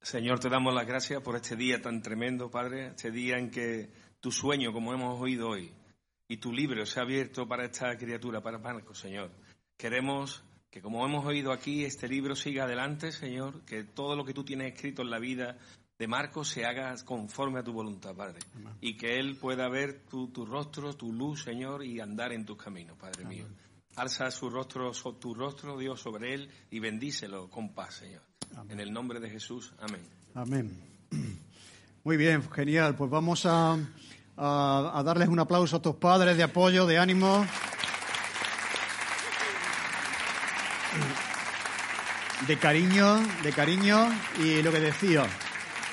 Señor, 0.09 0.41
te 0.41 0.49
damos 0.49 0.73
las 0.73 0.87
gracias 0.87 1.21
por 1.21 1.37
este 1.37 1.55
día 1.55 1.83
tan 1.83 2.01
tremendo, 2.01 2.51
Padre, 2.51 2.87
este 2.87 3.11
día 3.11 3.37
en 3.37 3.51
que 3.51 3.91
tu 4.21 4.33
sueño, 4.33 4.73
como 4.73 4.95
hemos 4.95 5.21
oído 5.21 5.51
hoy, 5.51 5.71
y 6.27 6.39
tu 6.39 6.51
libro 6.51 6.87
se 6.87 6.99
ha 6.99 7.03
abierto 7.03 7.47
para 7.47 7.67
esta 7.67 7.95
criatura, 7.99 8.41
para 8.41 8.57
Marcos, 8.57 8.99
Señor. 8.99 9.31
Queremos 9.77 10.43
que, 10.71 10.81
como 10.81 11.05
hemos 11.05 11.27
oído 11.27 11.53
aquí, 11.53 11.85
este 11.85 12.09
libro 12.09 12.35
siga 12.35 12.65
adelante, 12.65 13.13
Señor, 13.13 13.67
que 13.67 13.85
todo 13.85 14.17
lo 14.17 14.25
que 14.25 14.33
tú 14.33 14.45
tienes 14.45 14.73
escrito 14.73 15.03
en 15.03 15.11
la 15.11 15.19
vida 15.19 15.59
de 15.99 16.09
Marcos 16.09 16.49
se 16.49 16.65
haga 16.65 16.95
conforme 17.05 17.61
a 17.61 17.63
tu 17.63 17.75
voluntad, 17.75 18.17
Padre, 18.17 18.39
y 18.81 18.97
que 18.97 19.17
él 19.17 19.37
pueda 19.37 19.69
ver 19.69 20.07
tu, 20.09 20.29
tu, 20.29 20.47
rostro, 20.47 20.95
tu 20.95 21.13
luz, 21.13 21.43
Señor, 21.43 21.85
y 21.85 22.01
andar 22.01 22.33
en 22.33 22.47
tus 22.47 22.57
caminos, 22.57 22.97
Padre 22.97 23.27
mío. 23.27 23.47
Alza 23.97 24.31
su 24.31 24.49
rostro, 24.49 24.91
tu 25.21 25.35
rostro, 25.35 25.77
Dios, 25.77 26.01
sobre 26.01 26.33
él 26.33 26.51
y 26.71 26.79
bendícelo 26.79 27.51
con 27.51 27.75
paz, 27.75 27.97
Señor. 27.97 28.28
Amén. 28.57 28.73
En 28.73 28.81
el 28.81 28.93
nombre 28.93 29.21
de 29.21 29.31
Jesús, 29.31 29.73
amén. 29.81 30.01
Amén. 30.35 30.71
Muy 32.05 32.17
bien, 32.17 32.43
genial. 32.51 32.95
Pues 32.95 33.11
vamos 33.11 33.47
a, 33.47 33.79
a, 34.37 34.93
a 34.95 35.03
darles 35.03 35.29
un 35.29 35.39
aplauso 35.39 35.77
a 35.77 35.83
tus 35.83 35.97
padres 35.97 36.37
de 36.37 36.43
apoyo, 36.43 36.87
de 36.87 36.99
ánimo. 36.99 37.47
De 42.47 42.57
cariño, 42.57 43.21
de 43.43 43.53
cariño. 43.53 44.09
Y 44.43 44.63
lo 44.63 44.73
que 44.73 44.81
decía, 44.81 45.27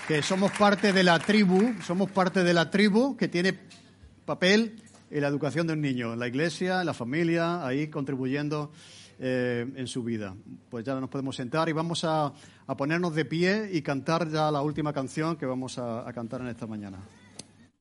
que 0.08 0.22
somos 0.22 0.52
parte 0.52 0.94
de 0.94 1.04
la 1.04 1.18
tribu, 1.18 1.74
somos 1.84 2.12
parte 2.12 2.44
de 2.44 2.54
la 2.54 2.70
tribu 2.70 3.18
que 3.18 3.28
tiene 3.28 3.58
papel 4.26 4.82
en 5.10 5.22
la 5.22 5.28
educación 5.28 5.66
de 5.66 5.74
un 5.74 5.82
niño, 5.82 6.14
en 6.14 6.20
la 6.20 6.28
iglesia, 6.28 6.82
en 6.82 6.86
la 6.86 6.94
familia, 6.94 7.66
ahí 7.66 7.88
contribuyendo 7.88 8.72
eh, 9.20 9.66
en 9.76 9.88
su 9.88 10.04
vida. 10.04 10.36
Pues 10.70 10.86
ya 10.86 11.00
nos 11.00 11.10
podemos 11.10 11.36
sentar 11.36 11.70
y 11.70 11.72
vamos 11.72 12.04
a, 12.04 12.34
a, 12.68 12.78
ponernos 12.78 13.16
de 13.16 13.26
pie 13.26 13.70
y 13.72 13.82
cantar 13.82 14.30
ya 14.30 14.52
la 14.52 14.62
última 14.62 14.94
canción 14.94 15.36
que 15.38 15.46
vamos 15.46 15.78
a, 15.78 16.08
a 16.08 16.14
cantar 16.14 16.42
en 16.42 16.48
esta 16.48 16.68
mañana. 16.68 17.00